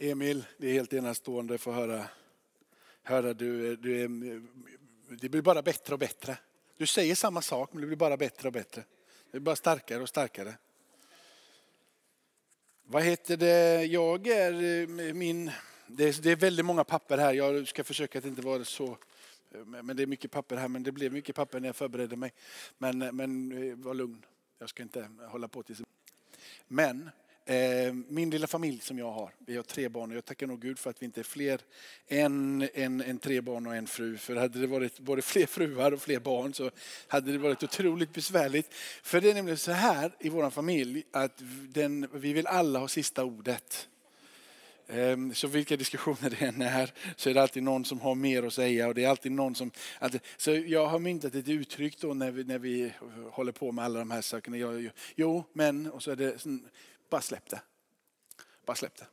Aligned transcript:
Emil, 0.00 0.44
det 0.58 0.68
är 0.68 0.72
helt 0.72 0.92
enastående 0.92 1.54
att 1.54 1.60
få 1.60 1.72
höra, 1.72 2.04
höra 3.02 3.34
du, 3.34 3.76
du 3.76 4.02
är, 4.02 4.08
det 5.20 5.28
blir 5.28 5.42
bara 5.42 5.62
bättre 5.62 5.94
och 5.94 5.98
bättre. 5.98 6.38
Du 6.76 6.86
säger 6.86 7.14
samma 7.14 7.42
sak 7.42 7.72
men 7.72 7.80
det 7.80 7.86
blir 7.86 7.96
bara 7.96 8.16
bättre 8.16 8.48
och 8.48 8.52
bättre. 8.52 8.84
Det 9.24 9.30
blir 9.30 9.40
bara 9.40 9.56
starkare 9.56 10.02
och 10.02 10.08
starkare. 10.08 10.54
Vad 12.82 13.02
heter 13.02 13.36
det, 13.36 13.84
jag 13.84 14.26
är 14.26 14.52
eh, 14.52 15.14
min, 15.14 15.50
det 15.86 16.04
är, 16.04 16.22
det 16.22 16.30
är 16.30 16.36
väldigt 16.36 16.66
många 16.66 16.84
papper 16.84 17.18
här, 17.18 17.34
jag 17.34 17.68
ska 17.68 17.84
försöka 17.84 18.18
att 18.18 18.24
inte 18.24 18.42
vara 18.42 18.64
så 18.64 18.98
eh, 19.54 19.64
men 19.64 19.96
det 19.96 20.02
är 20.02 20.06
mycket 20.06 20.30
papper 20.30 20.56
här, 20.56 20.68
men 20.68 20.82
det 20.82 20.92
blev 20.92 21.12
mycket 21.12 21.36
papper 21.36 21.60
när 21.60 21.68
jag 21.68 21.76
förberedde 21.76 22.16
mig. 22.16 22.32
Men, 22.78 23.02
eh, 23.02 23.12
men 23.12 23.82
var 23.82 23.94
lugn, 23.94 24.24
jag 24.58 24.68
ska 24.68 24.82
inte 24.82 25.08
hålla 25.28 25.48
på 25.48 25.62
tills... 25.62 25.82
Men 26.68 27.10
Eh, 27.48 27.92
min 28.08 28.30
lilla 28.30 28.46
familj 28.46 28.80
som 28.80 28.98
jag 28.98 29.12
har, 29.12 29.30
vi 29.38 29.56
har 29.56 29.62
tre 29.62 29.88
barn 29.88 30.10
och 30.10 30.16
jag 30.16 30.24
tackar 30.24 30.46
nog 30.46 30.60
Gud 30.60 30.78
för 30.78 30.90
att 30.90 31.02
vi 31.02 31.06
inte 31.06 31.20
är 31.20 31.24
fler 31.24 31.60
än, 32.08 32.68
än, 32.74 33.00
än 33.00 33.18
tre 33.18 33.40
barn 33.40 33.66
och 33.66 33.76
en 33.76 33.86
fru. 33.86 34.16
För 34.16 34.36
hade 34.36 34.60
det 34.60 34.66
varit 34.66 34.98
både 34.98 35.22
fler 35.22 35.46
fruar 35.46 35.92
och 35.92 36.02
fler 36.02 36.20
barn 36.20 36.54
så 36.54 36.70
hade 37.06 37.32
det 37.32 37.38
varit 37.38 37.62
otroligt 37.62 38.12
besvärligt. 38.12 38.74
För 39.02 39.20
det 39.20 39.30
är 39.30 39.34
nämligen 39.34 39.58
så 39.58 39.72
här 39.72 40.12
i 40.20 40.28
vår 40.28 40.50
familj 40.50 41.04
att 41.10 41.42
den, 41.68 42.08
vi 42.12 42.32
vill 42.32 42.46
alla 42.46 42.78
ha 42.78 42.88
sista 42.88 43.24
ordet. 43.24 43.88
Ehm, 44.88 45.34
så 45.34 45.46
vilka 45.48 45.76
diskussioner 45.76 46.30
det 46.30 46.46
än 46.46 46.62
är 46.62 46.92
så 47.16 47.30
är 47.30 47.34
det 47.34 47.42
alltid 47.42 47.62
någon 47.62 47.84
som 47.84 48.00
har 48.00 48.14
mer 48.14 48.42
att 48.42 48.52
säga 48.52 48.88
och 48.88 48.94
det 48.94 49.04
är 49.04 49.08
alltid 49.08 49.32
någon 49.32 49.54
som... 49.54 49.70
Så 50.36 50.54
jag 50.54 50.86
har 50.86 50.98
myntat 50.98 51.34
ett 51.34 51.48
uttryck 51.48 52.00
då 52.00 52.14
när 52.14 52.30
vi, 52.30 52.44
när 52.44 52.58
vi 52.58 52.92
håller 53.30 53.52
på 53.52 53.72
med 53.72 53.84
alla 53.84 53.98
de 53.98 54.10
här 54.10 54.22
sakerna. 54.22 54.56
Jag, 54.56 54.90
jo, 55.14 55.44
men 55.52 55.90
och 55.90 56.02
så 56.02 56.10
är 56.10 56.16
det 56.16 56.46
bara 57.10 57.20
släpp 57.20 57.50
det. 57.50 57.60
Bara 58.66 58.76
släpp 58.76 58.96
det. 58.96 59.06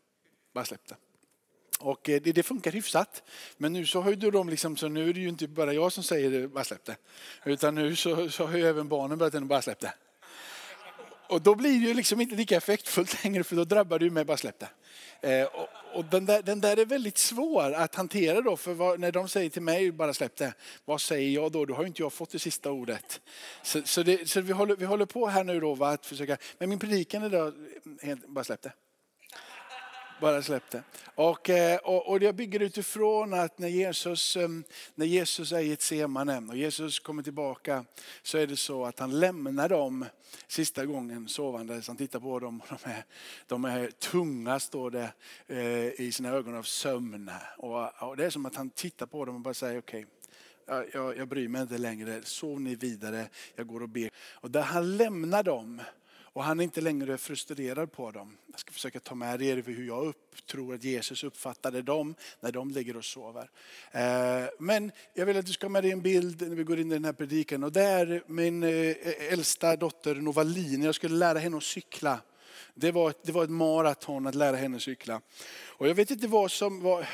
Bara 0.53 0.65
släpp 0.65 0.87
det. 0.87 0.95
Och 1.79 2.09
eh, 2.09 2.21
det, 2.21 2.31
det, 2.31 2.43
funkar 2.43 2.71
hyfsat. 2.71 3.23
Men 3.57 3.73
nu 3.73 3.85
så 3.85 4.01
höjde 4.01 4.31
de 4.31 4.49
liksom, 4.49 4.77
så 4.77 4.87
nu 4.87 5.09
är 5.09 5.13
det 5.13 5.19
ju 5.19 5.29
inte 5.29 5.47
bara 5.47 5.73
jag 5.73 5.91
som 5.91 6.03
säger 6.03 6.31
det, 6.31 6.47
bara 6.47 6.63
släpp 6.63 6.85
det. 6.85 6.97
Utan 7.45 7.75
nu 7.75 7.95
så, 7.95 8.29
så 8.29 8.45
har 8.45 8.57
ju 8.57 8.67
även 8.67 8.87
barnen 8.87 9.17
börjat 9.17 9.43
bara 9.43 9.61
släpp 9.61 9.79
det. 9.79 9.93
Och 11.29 11.41
då 11.41 11.55
blir 11.55 11.79
det 11.79 11.87
ju 11.87 11.93
liksom 11.93 12.21
inte 12.21 12.35
lika 12.35 12.57
effektfullt 12.57 13.23
längre 13.23 13.43
för 13.43 13.55
då 13.55 13.63
drabbar 13.63 13.99
det 13.99 14.05
ju 14.05 14.11
mig, 14.11 14.25
bara 14.25 14.37
släpp 14.37 14.59
det. 14.59 14.69
Eh, 15.39 15.45
och, 15.45 15.67
och 15.95 16.05
den, 16.05 16.25
där, 16.25 16.41
den, 16.41 16.61
där, 16.61 16.77
är 16.77 16.85
väldigt 16.85 17.17
svår 17.17 17.73
att 17.73 17.95
hantera 17.95 18.41
då, 18.41 18.57
för 18.57 18.73
vad, 18.73 18.99
när 18.99 19.11
de 19.11 19.29
säger 19.29 19.49
till 19.49 19.61
mig, 19.61 19.91
bara 19.91 20.13
släpp 20.13 20.35
det. 20.35 20.53
Vad 20.85 21.01
säger 21.01 21.29
jag 21.29 21.51
då? 21.51 21.65
Då 21.65 21.73
har 21.73 21.81
ju 21.81 21.87
inte 21.87 22.01
jag 22.01 22.13
fått 22.13 22.31
det 22.31 22.39
sista 22.39 22.71
ordet. 22.71 23.21
Så, 23.63 23.81
så, 23.85 24.03
det, 24.03 24.29
så 24.29 24.41
vi, 24.41 24.53
håller, 24.53 24.75
vi 24.75 24.85
håller 24.85 25.05
på 25.05 25.27
här 25.27 25.43
nu 25.43 25.59
då, 25.59 25.73
va, 25.73 25.89
att 25.89 26.05
försöka, 26.05 26.37
men 26.57 26.69
min 26.69 26.79
predikan 26.79 27.23
idag, 27.23 27.53
bara 28.27 28.43
släpp 28.43 28.61
det. 28.61 28.71
Bara 30.21 30.41
släpp 30.41 30.71
det. 30.71 30.83
Och, 31.15 31.49
eh, 31.49 31.77
och, 31.77 32.09
och 32.09 32.23
jag 32.23 32.35
bygger 32.35 32.59
utifrån 32.59 33.33
att 33.33 33.59
när 33.59 33.67
Jesus, 33.67 34.35
eh, 34.35 34.49
när 34.95 35.05
Jesus 35.05 35.51
är 35.51 35.59
i 35.59 35.71
ett 35.71 35.81
semane 35.81 36.37
och 36.49 36.57
Jesus 36.57 36.99
kommer 36.99 37.23
tillbaka 37.23 37.85
så 38.23 38.37
är 38.37 38.47
det 38.47 38.55
så 38.55 38.85
att 38.85 38.99
han 38.99 39.19
lämnar 39.19 39.69
dem 39.69 40.05
sista 40.47 40.85
gången 40.85 41.27
sovandes. 41.27 41.87
Han 41.87 41.97
tittar 41.97 42.19
på 42.19 42.39
dem 42.39 42.61
och 42.61 42.67
de 42.83 42.89
är, 42.89 43.05
de 43.47 43.65
är 43.65 43.87
tunga 43.87 44.59
står 44.59 44.91
det 44.91 45.13
eh, 45.47 46.05
i 46.05 46.11
sina 46.11 46.29
ögon 46.29 46.55
av 46.55 46.63
sömn. 46.63 47.31
Och, 47.57 48.03
och 48.03 48.17
det 48.17 48.25
är 48.25 48.29
som 48.29 48.45
att 48.45 48.55
han 48.55 48.69
tittar 48.69 49.05
på 49.05 49.25
dem 49.25 49.35
och 49.35 49.41
bara 49.41 49.53
säger 49.53 49.79
okej, 49.79 50.05
okay, 50.67 50.89
jag, 50.93 51.17
jag 51.17 51.27
bryr 51.27 51.47
mig 51.47 51.61
inte 51.61 51.77
längre, 51.77 52.21
sov 52.23 52.61
ni 52.61 52.75
vidare, 52.75 53.27
jag 53.55 53.67
går 53.67 53.83
och 53.83 53.89
ber. 53.89 54.09
Och 54.33 54.51
där 54.51 54.61
han 54.61 54.97
lämnar 54.97 55.43
dem 55.43 55.81
och 56.35 56.43
han 56.43 56.59
är 56.59 56.63
inte 56.63 56.81
längre 56.81 57.17
frustrerad 57.17 57.91
på 57.91 58.11
dem. 58.11 58.37
Jag 58.51 58.59
ska 58.59 58.71
försöka 58.71 58.99
ta 58.99 59.15
med 59.15 59.41
er 59.41 59.63
hur 59.65 59.87
jag 59.87 60.05
upp, 60.05 60.45
tror 60.45 60.75
att 60.75 60.83
Jesus 60.83 61.23
uppfattade 61.23 61.81
dem 61.81 62.15
när 62.39 62.51
de 62.51 62.71
ligger 62.71 62.97
och 62.97 63.05
sover. 63.05 63.49
Eh, 63.91 64.49
men 64.59 64.91
jag 65.13 65.25
vill 65.25 65.37
att 65.37 65.45
du 65.45 65.53
ska 65.53 65.65
ha 65.65 65.69
med 65.69 65.83
dig 65.83 65.91
en 65.91 66.01
bild 66.01 66.41
när 66.41 66.55
vi 66.55 66.63
går 66.63 66.79
in 66.79 66.91
i 66.91 66.93
den 66.93 67.05
här 67.05 67.13
predikan. 67.13 67.63
Och 67.63 67.71
det 67.71 67.83
är 67.83 68.23
min 68.27 68.63
eh, 68.63 68.95
äldsta 69.31 69.75
dotter 69.75 70.15
Novalin. 70.15 70.83
Jag 70.83 70.95
skulle 70.95 71.15
lära 71.15 71.39
henne 71.39 71.57
att 71.57 71.63
cykla. 71.63 72.19
Det 72.73 72.91
var, 72.91 73.13
det 73.23 73.31
var 73.31 73.43
ett 73.43 73.49
maraton 73.49 74.27
att 74.27 74.35
lära 74.35 74.55
henne 74.55 74.79
cykla. 74.79 75.21
Och 75.67 75.87
jag 75.87 75.95
vet 75.95 76.11
inte 76.11 76.27
vad 76.27 76.51
som, 76.51 76.81
var, 76.81 77.07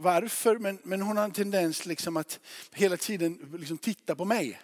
varför, 0.00 0.58
men, 0.58 0.78
men 0.82 1.02
hon 1.02 1.16
har 1.16 1.24
en 1.24 1.32
tendens 1.32 1.86
liksom 1.86 2.16
att 2.16 2.40
hela 2.72 2.96
tiden 2.96 3.56
liksom 3.58 3.78
titta 3.78 4.14
på 4.14 4.24
mig 4.24 4.60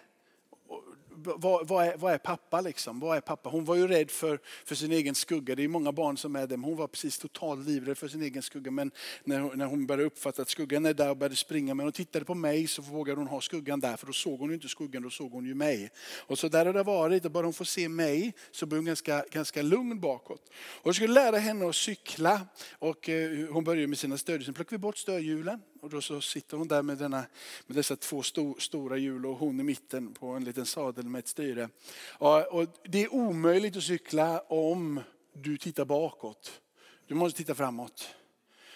vad, 1.23 1.67
vad, 1.67 1.85
är, 1.85 1.97
vad 1.97 2.13
är 2.13 2.17
pappa 2.17 2.61
liksom? 2.61 2.99
Vad 2.99 3.17
är 3.17 3.21
pappa? 3.21 3.49
Hon 3.49 3.65
var 3.65 3.75
ju 3.75 3.87
rädd 3.87 4.11
för, 4.11 4.39
för 4.65 4.75
sin 4.75 4.91
egen 4.91 5.15
skugga. 5.15 5.55
Det 5.55 5.63
är 5.63 5.67
många 5.67 5.91
barn 5.91 6.17
som 6.17 6.35
är 6.35 6.47
det. 6.47 6.55
Hon 6.55 6.75
var 6.75 6.87
precis 6.87 7.17
totalt 7.17 7.67
livrädd 7.67 7.97
för 7.97 8.07
sin 8.07 8.21
egen 8.21 8.41
skugga. 8.41 8.71
Men 8.71 8.91
när, 9.23 9.55
när 9.55 9.65
hon 9.65 9.85
började 9.85 10.03
uppfatta 10.03 10.41
att 10.41 10.49
skuggan 10.49 10.85
är 10.85 10.93
där 10.93 11.09
och 11.09 11.17
började 11.17 11.35
springa. 11.35 11.73
Men 11.73 11.85
hon 11.85 11.93
tittade 11.93 12.25
på 12.25 12.35
mig 12.35 12.67
så 12.67 12.81
vågade 12.81 13.19
hon 13.19 13.27
ha 13.27 13.41
skuggan 13.41 13.79
där. 13.79 13.97
För 13.97 14.07
då 14.07 14.13
såg 14.13 14.39
hon 14.39 14.49
ju 14.49 14.55
inte 14.55 14.67
skuggan, 14.67 15.03
då 15.03 15.09
såg 15.09 15.31
hon 15.31 15.45
ju 15.45 15.55
mig. 15.55 15.89
Och 16.17 16.39
så 16.39 16.47
där 16.47 16.65
har 16.65 16.73
det 16.73 16.83
varit. 16.83 17.25
Och 17.25 17.31
bara 17.31 17.45
hon 17.45 17.53
får 17.53 17.65
se 17.65 17.89
mig 17.89 18.33
så 18.51 18.65
blir 18.65 18.77
hon 18.77 18.85
ganska, 18.85 19.25
ganska 19.31 19.61
lugn 19.61 19.99
bakåt. 19.99 20.49
Och 20.81 20.87
jag 20.87 20.95
skulle 20.95 21.13
lära 21.13 21.37
henne 21.37 21.69
att 21.69 21.75
cykla. 21.75 22.41
Och 22.79 23.09
eh, 23.09 23.47
hon 23.49 23.63
började 23.63 23.87
med 23.87 23.97
sina 23.97 24.17
stödhjul. 24.17 24.45
Sen 24.45 24.53
plockade 24.53 24.75
vi 24.75 24.81
bort 24.81 24.97
stödhjulen. 24.97 25.59
Och 25.81 25.89
då 25.89 26.01
så 26.01 26.21
sitter 26.21 26.57
hon 26.57 26.67
där 26.67 26.81
med, 26.81 26.97
denna, 26.97 27.25
med 27.67 27.77
dessa 27.77 27.95
två 27.95 28.23
stor, 28.23 28.59
stora 28.59 28.97
hjul 28.97 29.25
och 29.25 29.35
hon 29.35 29.59
i 29.59 29.63
mitten 29.63 30.13
på 30.13 30.27
en 30.27 30.43
liten 30.43 30.65
sadel 30.65 31.05
med 31.05 31.19
ett 31.19 31.27
styre. 31.27 31.69
Och, 32.07 32.47
och 32.47 32.67
det 32.83 33.03
är 33.03 33.13
omöjligt 33.13 33.77
att 33.77 33.83
cykla 33.83 34.39
om 34.39 35.01
du 35.33 35.57
tittar 35.57 35.85
bakåt. 35.85 36.61
Du 37.07 37.15
måste 37.15 37.37
titta 37.37 37.55
framåt. 37.55 38.15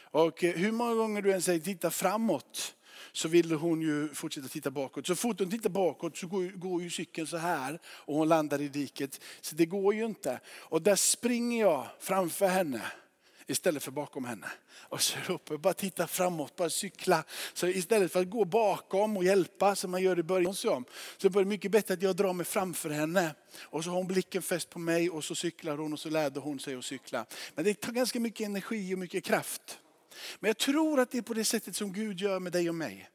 Och 0.02 0.44
eh, 0.44 0.56
hur 0.56 0.72
många 0.72 0.96
gånger 0.96 1.22
du 1.22 1.34
än 1.34 1.42
säger 1.42 1.60
titta 1.60 1.92
framåt 1.92 2.76
så 3.12 3.28
vill 3.28 3.52
hon 3.52 3.82
ju 3.82 4.10
fortsätta 4.10 4.48
titta 4.48 4.72
bakåt. 4.72 5.08
Så 5.08 5.16
fort 5.16 5.40
hon 5.40 5.50
tittar 5.50 5.70
bakåt 5.70 6.18
så 6.18 6.28
går, 6.28 6.44
går 6.44 6.82
ju 6.82 6.90
cykeln 6.90 7.28
så 7.28 7.38
här 7.38 7.80
och 7.86 8.16
hon 8.16 8.30
landar 8.30 8.62
i 8.62 8.68
diket. 8.68 9.22
Så 9.42 9.56
det 9.56 9.66
går 9.66 9.94
ju 9.94 10.06
inte. 10.06 10.40
Och 10.48 10.82
där 10.82 10.96
springer 10.96 11.62
jag 11.62 11.88
framför 12.00 12.48
henne 12.48 12.82
istället 13.48 13.84
för 13.84 13.92
bakom 13.92 14.26
henne. 14.26 14.48
Och 14.74 15.02
så 15.02 15.18
ropar 15.28 15.58
bara 15.58 15.74
titta 15.74 16.08
framåt, 16.08 16.56
bara 16.56 16.70
cykla. 16.70 17.24
Så 17.54 17.68
istället 17.68 18.12
för 18.12 18.22
att 18.22 18.30
gå 18.30 18.46
bakom 18.46 19.18
och 19.18 19.24
hjälpa 19.24 19.76
som 19.76 19.92
man 19.92 20.02
gör 20.02 20.20
i 20.20 20.24
början 20.24 20.56
så, 20.56 20.84
så 21.18 21.28
är 21.28 21.32
det 21.32 21.46
mycket 21.46 21.72
bättre 21.72 21.94
att 21.94 22.02
jag 22.02 22.16
drar 22.16 22.34
mig 22.34 22.46
framför 22.46 22.90
henne. 22.90 23.36
Och 23.62 23.84
så 23.84 23.90
har 23.90 23.98
hon 23.98 24.08
blicken 24.08 24.42
fäst 24.42 24.70
på 24.70 24.80
mig 24.80 25.10
och 25.10 25.24
så 25.24 25.36
cyklar 25.36 25.78
hon 25.78 25.94
och 25.94 26.00
så 26.00 26.10
lärde 26.10 26.40
hon 26.40 26.60
sig 26.60 26.76
att 26.76 26.86
cykla. 26.86 27.26
Men 27.56 27.66
det 27.66 27.74
tar 27.74 27.92
ganska 27.92 28.20
mycket 28.20 28.48
energi 28.48 28.94
och 28.94 29.00
mycket 29.00 29.24
kraft. 29.24 29.80
Men 30.40 30.50
jag 30.50 30.58
tror 30.58 31.00
att 31.00 31.12
det 31.12 31.18
är 31.18 31.22
på 31.22 31.34
det 31.34 31.46
sättet 31.46 31.76
som 31.76 31.94
Gud 31.94 32.20
gör 32.20 32.40
med 32.40 32.52
dig 32.52 32.70
och 32.70 32.76
mig. 32.76 33.10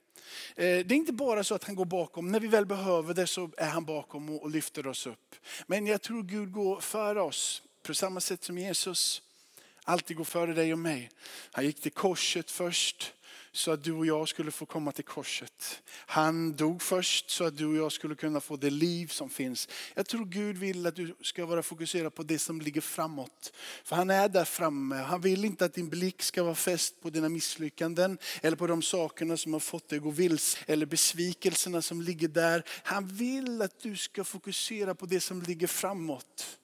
Eh, 0.56 0.64
det 0.64 0.90
är 0.90 0.92
inte 0.92 1.12
bara 1.12 1.44
så 1.44 1.54
att 1.54 1.64
han 1.64 1.74
går 1.74 1.84
bakom, 1.84 2.32
när 2.32 2.40
vi 2.40 2.48
väl 2.48 2.66
behöver 2.66 3.14
det 3.14 3.26
så 3.26 3.50
är 3.56 3.68
han 3.68 3.84
bakom 3.84 4.30
och 4.30 4.50
lyfter 4.50 4.86
oss 4.86 5.06
upp. 5.06 5.34
Men 5.66 5.86
jag 5.86 6.02
tror 6.02 6.22
Gud 6.22 6.52
går 6.52 6.80
före 6.80 7.20
oss 7.20 7.62
på 7.82 7.94
samma 7.94 8.20
sätt 8.20 8.44
som 8.44 8.58
Jesus 8.58 9.22
alltid 9.88 10.16
gå 10.16 10.24
före 10.24 10.54
dig 10.54 10.72
och 10.72 10.78
mig. 10.78 11.10
Han 11.52 11.64
gick 11.64 11.80
till 11.80 11.92
korset 11.92 12.50
först 12.50 13.12
så 13.52 13.70
att 13.70 13.84
du 13.84 13.92
och 13.92 14.06
jag 14.06 14.28
skulle 14.28 14.50
få 14.50 14.66
komma 14.66 14.92
till 14.92 15.04
korset. 15.04 15.82
Han 15.90 16.56
dog 16.56 16.82
först 16.82 17.30
så 17.30 17.44
att 17.44 17.56
du 17.56 17.66
och 17.66 17.76
jag 17.76 17.92
skulle 17.92 18.14
kunna 18.14 18.40
få 18.40 18.56
det 18.56 18.70
liv 18.70 19.06
som 19.06 19.30
finns. 19.30 19.68
Jag 19.94 20.06
tror 20.06 20.24
Gud 20.24 20.58
vill 20.58 20.86
att 20.86 20.96
du 20.96 21.14
ska 21.20 21.46
vara 21.46 21.62
fokuserad 21.62 22.14
på 22.14 22.22
det 22.22 22.38
som 22.38 22.60
ligger 22.60 22.80
framåt. 22.80 23.52
För 23.84 23.96
han 23.96 24.10
är 24.10 24.28
där 24.28 24.44
framme. 24.44 24.96
Han 24.96 25.20
vill 25.20 25.44
inte 25.44 25.64
att 25.64 25.74
din 25.74 25.88
blick 25.88 26.22
ska 26.22 26.42
vara 26.42 26.54
fäst 26.54 27.00
på 27.02 27.10
dina 27.10 27.28
misslyckanden 27.28 28.18
eller 28.42 28.56
på 28.56 28.66
de 28.66 28.82
sakerna 28.82 29.36
som 29.36 29.52
har 29.52 29.60
fått 29.60 29.88
dig 29.88 29.96
att 29.96 30.02
gå 30.02 30.10
vilse 30.10 30.58
eller 30.66 30.86
besvikelserna 30.86 31.82
som 31.82 32.02
ligger 32.02 32.28
där. 32.28 32.64
Han 32.82 33.06
vill 33.06 33.62
att 33.62 33.80
du 33.80 33.96
ska 33.96 34.24
fokusera 34.24 34.94
på 34.94 35.06
det 35.06 35.20
som 35.20 35.42
ligger 35.42 35.66
framåt. 35.66 36.58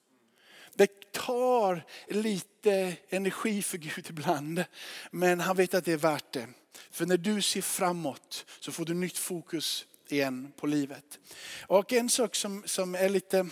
Det 0.75 1.11
tar 1.11 1.85
lite 2.07 2.95
energi 3.09 3.61
för 3.61 3.77
Gud 3.77 4.07
ibland. 4.09 4.63
Men 5.11 5.39
han 5.39 5.55
vet 5.55 5.73
att 5.73 5.85
det 5.85 5.93
är 5.93 5.97
värt 5.97 6.31
det. 6.31 6.47
För 6.91 7.05
när 7.05 7.17
du 7.17 7.41
ser 7.41 7.61
framåt 7.61 8.45
så 8.59 8.71
får 8.71 8.85
du 8.85 8.93
nytt 8.93 9.17
fokus 9.17 9.85
igen 10.09 10.51
på 10.57 10.67
livet. 10.67 11.19
Och 11.67 11.93
en 11.93 12.09
sak 12.09 12.35
som, 12.35 12.63
som 12.65 12.95
är 12.95 13.09
lite 13.09 13.49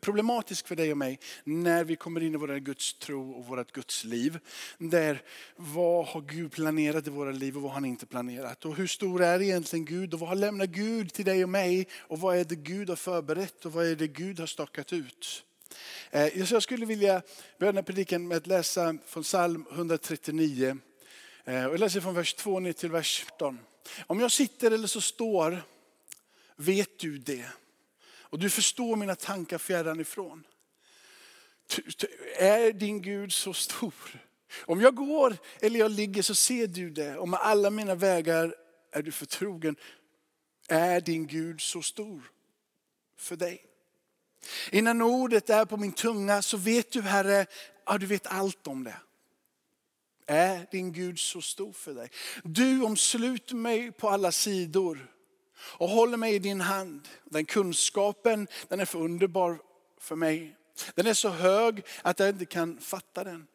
problematisk 0.00 0.68
för 0.68 0.76
dig 0.76 0.92
och 0.92 0.98
mig 0.98 1.18
när 1.44 1.84
vi 1.84 1.96
kommer 1.96 2.20
in 2.20 2.34
i 2.34 2.36
vår 2.36 2.56
Guds 2.58 2.98
tro 2.98 3.32
och 3.32 3.46
vårt 3.46 3.72
Guds 3.72 4.04
liv. 4.04 4.38
Där 4.78 5.22
vad 5.56 6.06
har 6.06 6.20
Gud 6.20 6.52
planerat 6.52 7.06
i 7.06 7.10
våra 7.10 7.30
liv 7.30 7.56
och 7.56 7.62
vad 7.62 7.70
har 7.70 7.74
han 7.74 7.84
inte 7.84 8.06
planerat? 8.06 8.64
Och 8.64 8.76
hur 8.76 8.86
stor 8.86 9.22
är 9.22 9.42
egentligen 9.42 9.84
Gud 9.84 10.14
och 10.14 10.20
vad 10.20 10.28
har 10.28 10.36
lämnat 10.36 10.68
Gud 10.68 11.12
till 11.12 11.24
dig 11.24 11.42
och 11.42 11.50
mig? 11.50 11.88
Och 11.98 12.20
vad 12.20 12.36
är 12.36 12.44
det 12.44 12.56
Gud 12.56 12.88
har 12.88 12.96
förberett 12.96 13.66
och 13.66 13.72
vad 13.72 13.86
är 13.86 13.96
det 13.96 14.08
Gud 14.08 14.40
har 14.40 14.46
stakat 14.46 14.92
ut? 14.92 15.44
Eh, 16.10 16.52
jag 16.52 16.62
skulle 16.62 16.86
vilja 16.86 17.22
börja 17.58 17.72
den 17.72 17.76
här 17.76 17.82
predikan 17.82 18.28
med 18.28 18.36
att 18.36 18.46
läsa 18.46 18.98
från 19.06 19.22
psalm 19.22 19.64
139. 19.72 20.78
Eh, 21.44 21.54
jag 21.54 21.80
läser 21.80 22.00
från 22.00 22.14
vers 22.14 22.34
2 22.34 22.60
ner 22.60 22.72
till 22.72 22.90
vers 22.90 23.18
14. 23.20 23.58
Om 24.06 24.20
jag 24.20 24.32
sitter 24.32 24.70
eller 24.70 24.88
så 24.88 25.00
står, 25.00 25.62
vet 26.56 26.98
du 26.98 27.18
det. 27.18 27.46
Och 28.20 28.38
du 28.38 28.50
förstår 28.50 28.96
mina 28.96 29.14
tankar 29.14 29.58
fjärran 29.58 30.00
ifrån. 30.00 30.44
Är 32.38 32.72
din 32.72 33.02
Gud 33.02 33.32
så 33.32 33.54
stor 33.54 33.94
Om 34.60 34.80
jag 34.80 34.94
går 34.94 35.36
eller 35.60 35.80
jag 35.80 35.90
ligger 35.90 36.22
så 36.22 36.34
ser 36.34 36.66
du 36.66 36.90
det. 36.90 37.16
Och 37.16 37.28
med 37.28 37.40
alla 37.40 37.70
mina 37.70 37.94
vägar 37.94 38.54
är 38.92 39.02
du 39.02 39.12
förtrogen. 39.12 39.76
Är 40.68 41.00
din 41.00 41.26
Gud 41.26 41.60
så 41.60 41.82
stor 41.82 42.30
för 43.18 43.36
dig? 43.36 43.67
Innan 44.72 45.02
ordet 45.02 45.50
är 45.50 45.64
på 45.64 45.76
min 45.76 45.92
tunga 45.92 46.42
så 46.42 46.56
vet 46.56 46.92
du 46.92 47.02
Herre, 47.02 47.46
ja, 47.86 47.98
du 47.98 48.06
vet 48.06 48.26
allt 48.26 48.66
om 48.66 48.84
det. 48.84 48.96
Är 50.26 50.66
din 50.70 50.92
Gud 50.92 51.18
så 51.18 51.40
stor 51.40 51.72
för 51.72 51.94
dig? 51.94 52.10
Du 52.44 52.82
omsluter 52.82 53.54
mig 53.54 53.92
på 53.92 54.08
alla 54.08 54.32
sidor 54.32 55.12
och 55.60 55.88
håller 55.88 56.16
mig 56.16 56.34
i 56.34 56.38
din 56.38 56.60
hand. 56.60 57.08
Den 57.24 57.44
kunskapen 57.44 58.48
den 58.68 58.80
är 58.80 58.84
för 58.84 58.98
underbar 58.98 59.58
för 59.98 60.16
mig. 60.16 60.56
Den 60.94 61.06
är 61.06 61.14
så 61.14 61.28
hög 61.28 61.84
att 62.02 62.18
jag 62.18 62.28
inte 62.28 62.44
kan 62.44 62.80
fatta 62.80 63.24
den. 63.24 63.46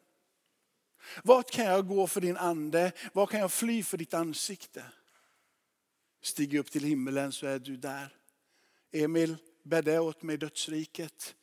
Vart 1.22 1.50
kan 1.50 1.64
jag 1.64 1.88
gå 1.88 2.06
för 2.06 2.20
din 2.20 2.36
ande? 2.36 2.92
Var 3.12 3.26
kan 3.26 3.40
jag 3.40 3.52
fly 3.52 3.82
för 3.82 3.98
ditt 3.98 4.14
ansikte? 4.14 4.84
Stiger 6.22 6.58
upp 6.58 6.70
till 6.70 6.84
himmelen 6.84 7.32
så 7.32 7.46
är 7.46 7.58
du 7.58 7.76
där. 7.76 8.16
Emil, 8.92 9.36
Bär 9.64 9.82
det 9.82 9.98
åt 9.98 10.22
mig 10.22 10.36
dödsriket 10.36 11.34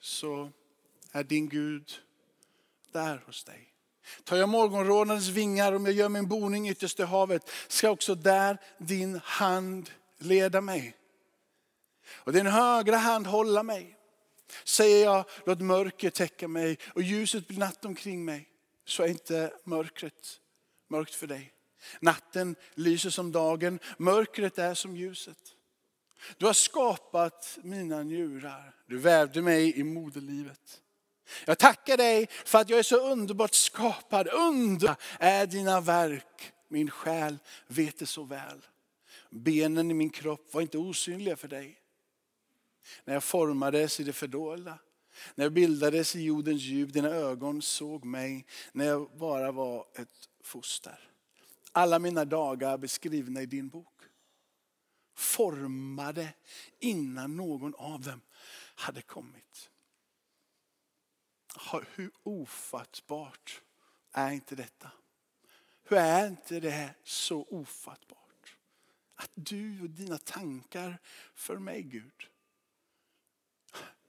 så 0.00 0.52
är 1.12 1.24
din 1.24 1.48
Gud 1.48 1.92
där 2.92 3.22
hos 3.26 3.44
dig. 3.44 3.74
Tar 4.24 4.36
jag 4.36 4.48
morgonrådens 4.48 5.28
vingar, 5.28 5.72
om 5.72 5.86
jag 5.86 5.94
gör 5.94 6.08
min 6.08 6.28
boning 6.28 6.68
ytterst 6.68 7.00
i 7.00 7.02
havet, 7.02 7.50
ska 7.68 7.90
också 7.90 8.14
där 8.14 8.58
din 8.78 9.20
hand 9.24 9.90
leda 10.18 10.60
mig. 10.60 10.94
Och 12.10 12.32
din 12.32 12.46
högra 12.46 12.96
hand 12.96 13.26
hålla 13.26 13.62
mig. 13.62 13.96
Säger 14.64 15.04
jag, 15.04 15.24
låt 15.46 15.60
mörker 15.60 16.10
täcka 16.10 16.48
mig 16.48 16.78
och 16.94 17.02
ljuset 17.02 17.48
blir 17.48 17.58
natt 17.58 17.84
omkring 17.84 18.24
mig, 18.24 18.48
så 18.84 19.02
är 19.02 19.08
inte 19.08 19.52
mörkret 19.64 20.40
mörkt 20.88 21.14
för 21.14 21.26
dig. 21.26 21.52
Natten 22.00 22.56
lyser 22.74 23.10
som 23.10 23.32
dagen, 23.32 23.78
mörkret 23.98 24.58
är 24.58 24.74
som 24.74 24.96
ljuset. 24.96 25.54
Du 26.36 26.46
har 26.46 26.52
skapat 26.52 27.58
mina 27.62 28.02
njurar, 28.02 28.74
du 28.86 28.98
vävde 28.98 29.42
mig 29.42 29.78
i 29.78 29.84
moderlivet. 29.84 30.82
Jag 31.44 31.58
tackar 31.58 31.96
dig 31.96 32.26
för 32.30 32.58
att 32.58 32.70
jag 32.70 32.78
är 32.78 32.82
så 32.82 33.10
underbart 33.10 33.54
skapad. 33.54 34.28
Under 34.28 34.96
är 35.18 35.46
dina 35.46 35.80
verk, 35.80 36.52
min 36.68 36.90
själ 36.90 37.38
vet 37.66 37.98
det 37.98 38.06
så 38.06 38.24
väl. 38.24 38.66
Benen 39.30 39.90
i 39.90 39.94
min 39.94 40.10
kropp 40.10 40.54
var 40.54 40.62
inte 40.62 40.78
osynliga 40.78 41.36
för 41.36 41.48
dig. 41.48 41.80
När 43.04 43.14
jag 43.14 43.24
formades 43.24 44.00
i 44.00 44.04
det 44.04 44.12
fördolda, 44.12 44.78
när 45.34 45.44
jag 45.44 45.52
bildades 45.52 46.16
i 46.16 46.22
jordens 46.22 46.62
djup, 46.62 46.92
dina 46.92 47.08
ögon 47.08 47.62
såg 47.62 48.04
mig 48.04 48.46
när 48.72 48.84
jag 48.84 49.10
bara 49.18 49.52
var 49.52 49.86
ett 49.94 50.28
foster. 50.42 50.98
Alla 51.72 51.98
mina 51.98 52.24
dagar 52.24 52.78
beskrivna 52.78 53.42
i 53.42 53.46
din 53.46 53.68
bok. 53.68 53.97
Formade 55.18 56.34
innan 56.78 57.36
någon 57.36 57.74
av 57.74 58.00
dem 58.00 58.20
hade 58.74 59.02
kommit. 59.02 59.70
Hur 61.94 62.10
ofattbart 62.22 63.62
är 64.12 64.30
inte 64.30 64.56
detta? 64.56 64.90
Hur 65.82 65.98
är 65.98 66.28
inte 66.28 66.60
det 66.60 66.70
här 66.70 66.94
så 67.04 67.46
ofattbart? 67.50 68.56
Att 69.14 69.30
du 69.34 69.82
och 69.82 69.90
dina 69.90 70.18
tankar 70.18 70.98
för 71.34 71.56
mig 71.56 71.82
Gud. 71.82 72.28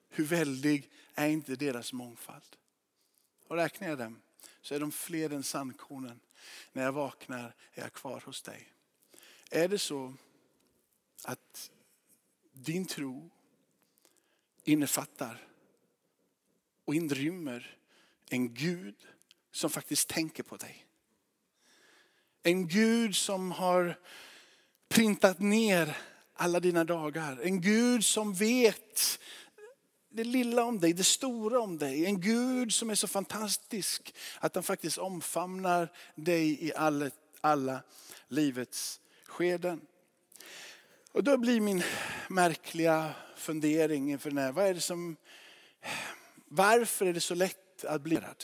Hur 0.10 0.26
väldig 0.26 0.92
är 1.16 1.28
inte 1.28 1.56
deras 1.56 1.94
mångfald? 1.94 2.56
Och 3.48 3.56
räknar 3.56 3.88
jag 3.90 3.98
dem 3.98 4.22
så 4.62 4.76
är 4.76 4.80
de 4.80 4.92
fler 4.92 5.30
än 5.30 5.44
sandkornen. 5.44 6.20
När 6.72 6.84
jag 6.84 6.92
vaknar 6.92 7.56
är 7.74 7.82
jag 7.82 7.94
kvar 7.94 8.24
hos 8.26 8.42
dig. 8.42 8.74
Är 9.52 9.68
det 9.68 9.80
så 9.80 10.14
att 11.24 11.72
din 12.54 12.86
tro 12.86 13.30
innefattar 14.64 15.48
och 16.86 16.96
inrymmer 16.96 17.78
en 18.30 18.54
Gud 18.54 18.96
som 19.52 19.70
faktiskt 19.70 20.10
tänker 20.10 20.44
på 20.44 20.58
dig. 20.58 20.86
En 22.44 22.68
Gud 22.68 23.16
som 23.16 23.52
har 23.52 24.00
printat 24.88 25.40
ner 25.40 25.98
alla 26.34 26.60
dina 26.60 26.84
dagar. 26.84 27.40
En 27.44 27.62
Gud 27.62 28.06
som 28.06 28.34
vet 28.34 29.20
det 30.10 30.24
lilla 30.24 30.64
om 30.64 30.80
dig, 30.80 30.94
det 30.94 31.04
stora 31.04 31.60
om 31.60 31.78
dig. 31.78 32.06
En 32.06 32.22
Gud 32.22 32.74
som 32.74 32.90
är 32.90 32.96
så 32.96 33.08
fantastisk 33.08 34.16
att 34.40 34.56
han 34.56 34.64
faktiskt 34.64 34.98
omfamnar 34.98 35.92
dig 36.16 36.66
i 36.66 36.74
alla, 36.76 37.10
alla 37.42 37.84
livets 38.28 39.02
skeden. 39.26 39.82
Och 41.12 41.24
då 41.24 41.38
blir 41.38 41.62
min 41.62 41.84
märkliga 42.28 43.14
fundering 43.36 44.12
inför 44.12 44.30
den 44.30 44.38
här, 44.38 44.52
vad 44.52 44.66
är 44.66 44.74
det 44.74 44.82
som 44.82 45.18
varför 46.48 47.06
är 47.06 47.14
det 47.14 47.22
så 47.22 47.36
lätt 47.36 47.86
att 47.86 48.02
bli 48.02 48.16
rädd? 48.16 48.44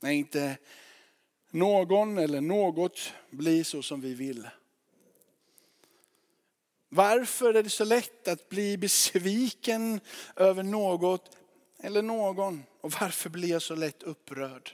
När 0.00 0.10
inte 0.10 0.58
någon 1.50 2.18
eller 2.18 2.40
något 2.40 3.12
blir 3.30 3.64
så 3.64 3.82
som 3.82 4.00
vi 4.00 4.14
vill. 4.14 4.48
Varför 6.88 7.54
är 7.54 7.62
det 7.62 7.70
så 7.70 7.84
lätt 7.84 8.28
att 8.28 8.48
bli 8.48 8.78
besviken 8.78 10.00
över 10.36 10.62
något 10.62 11.36
eller 11.78 12.02
någon? 12.02 12.62
Och 12.80 12.92
varför 12.92 13.30
blir 13.30 13.48
jag 13.48 13.62
så 13.62 13.74
lätt 13.74 14.02
upprörd? 14.02 14.70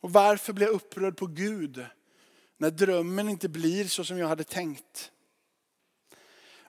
Och 0.00 0.12
varför 0.12 0.52
blir 0.52 0.66
jag 0.66 0.74
upprörd 0.74 1.16
på 1.16 1.26
Gud 1.26 1.86
när 2.62 2.70
drömmen 2.70 3.28
inte 3.28 3.48
blir 3.48 3.84
så 3.84 4.04
som 4.04 4.18
jag 4.18 4.28
hade 4.28 4.44
tänkt? 4.44 5.10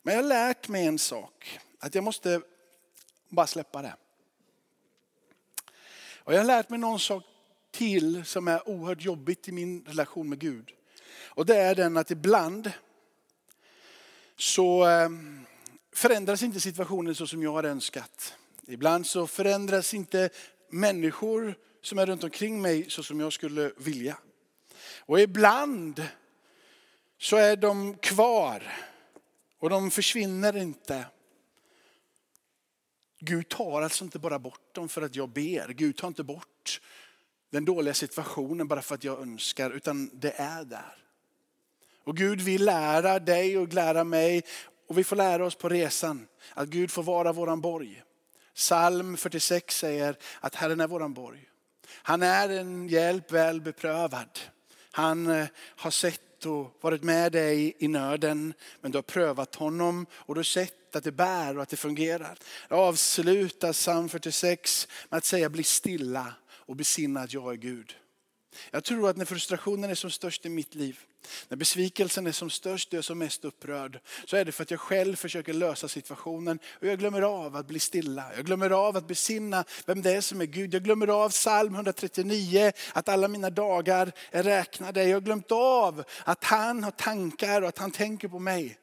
Men 0.02 0.16
jag 0.16 0.24
har 0.24 0.30
lärt 0.30 0.68
mig 0.68 0.86
en 0.86 1.00
sak, 1.00 1.60
att 1.80 1.96
jag 1.96 2.04
måste 2.04 2.42
bara 3.30 3.48
släppa 3.48 3.82
det. 3.82 3.96
Och 6.18 6.34
jag 6.34 6.40
har 6.40 6.46
lärt 6.46 6.70
mig 6.70 6.80
någon 6.80 7.00
sak 7.00 7.24
till 7.72 8.26
som 8.26 8.48
är 8.48 8.70
oerhört 8.70 9.02
jobbigt 9.02 9.48
i 9.48 9.52
min 9.52 9.86
relation 9.86 10.30
med 10.30 10.40
Gud. 10.40 10.72
Och 11.26 11.46
det 11.46 11.56
är 11.56 11.76
den 11.76 11.98
att 11.98 12.12
ibland 12.12 12.72
så 14.38 14.84
ehm, 14.84 15.46
förändras 15.96 16.44
inte 16.44 16.60
situationen 16.60 17.16
så 17.16 17.28
som 17.28 17.44
jag 17.44 17.52
har 17.52 17.64
önskat. 17.64 18.38
Ibland 18.68 19.08
så 19.08 19.28
förändras 19.28 19.94
inte 19.94 20.30
människor 20.70 21.56
som 21.82 21.98
är 21.98 22.06
runt 22.06 22.24
omkring 22.24 22.62
mig 22.62 22.90
så 22.90 23.04
som 23.04 23.20
jag 23.20 23.34
skulle 23.34 23.72
vilja. 23.78 24.18
Och 25.00 25.20
ibland 25.20 26.08
så 27.18 27.36
är 27.36 27.56
de 27.56 27.98
kvar 27.98 28.64
och 29.60 29.70
de 29.70 29.92
försvinner 29.92 30.58
inte. 30.58 31.06
Gud 33.20 33.50
tar 33.50 33.82
alltså 33.82 34.04
inte 34.04 34.20
bara 34.20 34.40
bort 34.40 34.76
dem 34.76 34.90
för 34.90 35.02
att 35.02 35.16
jag 35.16 35.30
ber. 35.30 35.68
Gud 35.68 35.98
tar 35.98 36.08
inte 36.08 36.24
bort 36.24 36.82
den 37.50 37.66
dåliga 37.66 37.94
situationen 37.94 38.68
bara 38.68 38.82
för 38.82 38.96
att 38.96 39.04
jag 39.04 39.22
önskar, 39.22 39.72
utan 39.72 40.10
det 40.14 40.32
är 40.32 40.64
där. 40.64 40.98
Och 42.04 42.18
Gud 42.18 42.42
vill 42.42 42.66
lära 42.66 43.20
dig 43.20 43.58
och 43.58 43.74
lära 43.74 44.04
mig, 44.04 44.44
och 44.88 44.98
vi 44.98 45.04
får 45.04 45.16
lära 45.16 45.46
oss 45.46 45.56
på 45.56 45.70
resan, 45.70 46.28
att 46.54 46.70
Gud 46.70 46.92
får 46.92 47.04
vara 47.04 47.32
våran 47.32 47.62
borg. 47.62 48.04
Psalm 48.56 49.18
46 49.18 49.78
säger 49.78 50.18
att 50.40 50.56
Herren 50.56 50.80
är 50.80 50.88
våran 50.88 51.14
borg. 51.14 51.50
Han 51.88 52.24
är 52.24 52.50
en 52.50 52.88
hjälp 52.88 53.32
väl 53.32 53.62
beprövad. 53.62 54.40
Han 54.96 55.28
eh, 55.28 55.48
har 55.58 55.92
sett 55.92 56.46
och 56.46 56.78
varit 56.82 57.04
med 57.04 57.32
dig 57.32 57.76
i 57.80 57.88
nöden, 57.88 58.54
men 58.82 58.92
du 58.92 58.98
har 58.98 59.04
prövat 59.04 59.56
honom 59.56 60.06
och 60.14 60.36
du 60.36 60.40
har 60.40 60.44
sett 60.44 60.96
att 60.96 61.04
det 61.04 61.12
bär 61.12 61.58
och 61.58 61.64
att 61.64 61.70
det 61.70 61.78
fungerar. 61.78 62.38
Jag 62.70 62.80
avslutar 62.80 63.74
psalm 63.74 64.10
46 64.10 64.88
med 65.10 65.18
att 65.18 65.26
säga 65.26 65.50
bli 65.50 65.64
stilla 65.64 66.34
och 66.46 66.76
besinna 66.76 67.22
att 67.22 67.34
jag 67.34 67.54
är 67.54 67.58
Gud. 67.58 67.96
Jag 68.72 68.84
tror 68.84 69.10
att 69.10 69.18
när 69.18 69.26
frustrationen 69.26 69.90
är 69.90 69.96
som 69.96 70.12
störst 70.12 70.46
i 70.46 70.50
mitt 70.50 70.76
liv, 70.76 71.00
när 71.48 71.58
besvikelsen 71.58 72.28
är 72.28 72.32
som 72.32 72.50
störst 72.50 72.88
och 72.88 72.94
jag 72.94 72.98
är 72.98 73.02
som 73.02 73.20
mest 73.20 73.46
upprörd, 73.46 74.00
så 74.26 74.38
är 74.38 74.46
det 74.46 74.52
för 74.52 74.64
att 74.64 74.72
jag 74.72 74.80
själv 74.80 75.16
försöker 75.16 75.54
lösa 75.54 75.88
situationen 75.88 76.60
och 76.82 76.88
jag 76.88 77.00
glömmer 77.00 77.22
av 77.22 77.56
att 77.56 77.68
bli 77.68 77.80
stilla. 77.80 78.32
Jag 78.36 78.46
glömmer 78.46 78.70
av 78.70 78.98
att 78.98 79.08
besinna 79.08 79.64
vem 79.86 80.02
det 80.02 80.12
är 80.12 80.22
som 80.22 80.42
är 80.42 80.46
Gud. 80.46 80.74
Jag 80.74 80.84
glömmer 80.84 81.08
av 81.08 81.30
psalm 81.30 81.76
139, 81.76 82.72
att 82.94 83.10
alla 83.10 83.28
mina 83.28 83.50
dagar 83.50 84.12
är 84.32 84.44
räknade. 84.44 85.04
Jag 85.04 85.16
har 85.16 85.22
glömt 85.22 85.52
av 85.52 86.04
att 86.24 86.44
han 86.44 86.84
har 86.84 86.92
tankar 86.92 87.62
och 87.62 87.68
att 87.68 87.78
han 87.78 87.92
tänker 87.92 88.28
på 88.28 88.40
mig. 88.40 88.78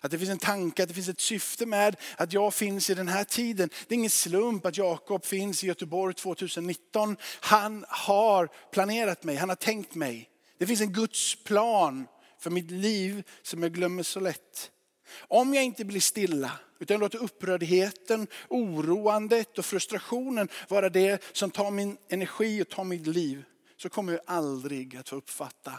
Att 0.00 0.10
det 0.10 0.18
finns 0.18 0.30
en 0.30 0.38
tanke, 0.38 0.82
att 0.82 0.88
det 0.88 0.94
finns 0.94 1.08
ett 1.08 1.20
syfte 1.20 1.66
med 1.66 1.96
att 2.16 2.32
jag 2.32 2.54
finns 2.54 2.90
i 2.90 2.94
den 2.94 3.08
här 3.08 3.24
tiden. 3.24 3.70
Det 3.88 3.94
är 3.94 3.96
ingen 3.96 4.10
slump 4.10 4.66
att 4.66 4.76
Jakob 4.76 5.24
finns 5.24 5.64
i 5.64 5.66
Göteborg 5.66 6.14
2019. 6.14 7.16
Han 7.40 7.84
har 7.88 8.48
planerat 8.72 9.24
mig, 9.24 9.36
han 9.36 9.48
har 9.48 9.56
tänkt 9.56 9.94
mig. 9.94 10.31
Det 10.62 10.66
finns 10.66 10.80
en 10.80 10.92
Guds 10.92 11.44
plan 11.44 12.06
för 12.38 12.50
mitt 12.50 12.70
liv 12.70 13.22
som 13.42 13.62
jag 13.62 13.72
glömmer 13.72 14.02
så 14.02 14.20
lätt. 14.20 14.70
Om 15.18 15.54
jag 15.54 15.64
inte 15.64 15.84
blir 15.84 16.00
stilla, 16.00 16.58
utan 16.78 17.00
låter 17.00 17.18
upprördheten, 17.18 18.26
oroandet 18.48 19.58
och 19.58 19.64
frustrationen 19.64 20.48
vara 20.68 20.88
det 20.88 21.22
som 21.32 21.50
tar 21.50 21.70
min 21.70 21.96
energi 22.08 22.62
och 22.62 22.68
tar 22.68 22.84
mitt 22.84 23.06
liv, 23.06 23.44
så 23.76 23.88
kommer 23.88 24.12
jag 24.12 24.22
aldrig 24.26 24.96
att 24.96 25.08
få 25.08 25.16
uppfatta 25.16 25.72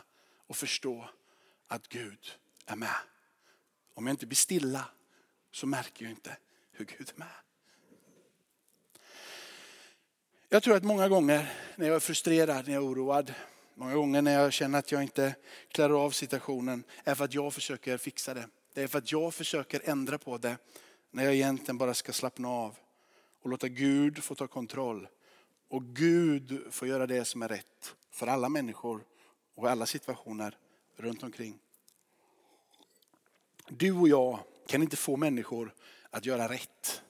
och 0.48 0.56
förstå 0.56 1.10
att 1.68 1.88
Gud 1.88 2.20
är 2.66 2.76
med. 2.76 2.96
Om 3.94 4.08
jag 4.08 4.14
inte 4.14 4.26
blir 4.26 4.36
stilla 4.36 4.86
så 5.52 5.68
märker 5.68 6.06
jag 6.06 6.12
inte 6.12 6.38
hur 6.72 6.86
Gud 6.86 7.12
är 7.16 7.20
med. 7.20 7.28
Jag 10.50 10.64
tror 10.64 10.76
att 10.76 10.84
många 10.84 11.10
gånger 11.10 11.54
när 11.76 11.88
jag 11.88 11.96
är 11.96 12.00
frustrerad, 12.00 12.68
när 12.68 12.74
jag 12.74 12.84
är 12.84 12.88
oroad, 12.88 13.34
många 13.76 13.96
gånger 13.96 14.22
när 14.22 14.34
jag 14.34 14.54
känner 14.54 14.80
att 14.80 14.92
jag 14.92 15.04
inte 15.04 15.36
klarar 15.68 16.06
av 16.06 16.12
situationen, 16.12 16.84
är 17.04 17.16
för 17.16 17.26
att 17.26 17.34
jag 17.34 17.54
försöker 17.54 17.98
fixa 17.98 18.34
det. 18.34 18.48
Det 18.74 18.82
är 18.82 18.88
för 18.88 18.98
att 18.98 19.12
jag 19.12 19.34
försöker 19.34 19.82
ändra 19.90 20.18
på 20.18 20.38
det, 20.38 20.58
när 21.12 21.24
jag 21.24 21.34
egentligen 21.34 21.78
bara 21.78 21.94
ska 21.94 22.14
slappna 22.14 22.48
av 22.50 22.76
och 23.42 23.50
låta 23.50 23.68
Gud 23.68 24.24
få 24.24 24.36
ta 24.36 24.48
kontroll. 24.48 25.08
Och 25.68 25.84
Gud 25.84 26.64
får 26.72 26.88
göra 26.88 27.08
det 27.08 27.26
som 27.26 27.42
är 27.42 27.48
rätt 27.48 27.96
för 28.12 28.28
alla 28.28 28.50
människor 28.50 29.04
och 29.56 29.70
alla 29.70 29.86
situationer 29.86 30.58
runt 30.98 31.24
omkring. 31.24 31.60
Du 33.70 33.92
och 33.92 34.08
jag 34.08 34.40
kan 34.68 34.82
inte 34.82 34.96
få 34.98 35.18
människor 35.18 35.74
att 36.10 36.26
göra 36.26 36.48
rätt. 36.48 37.02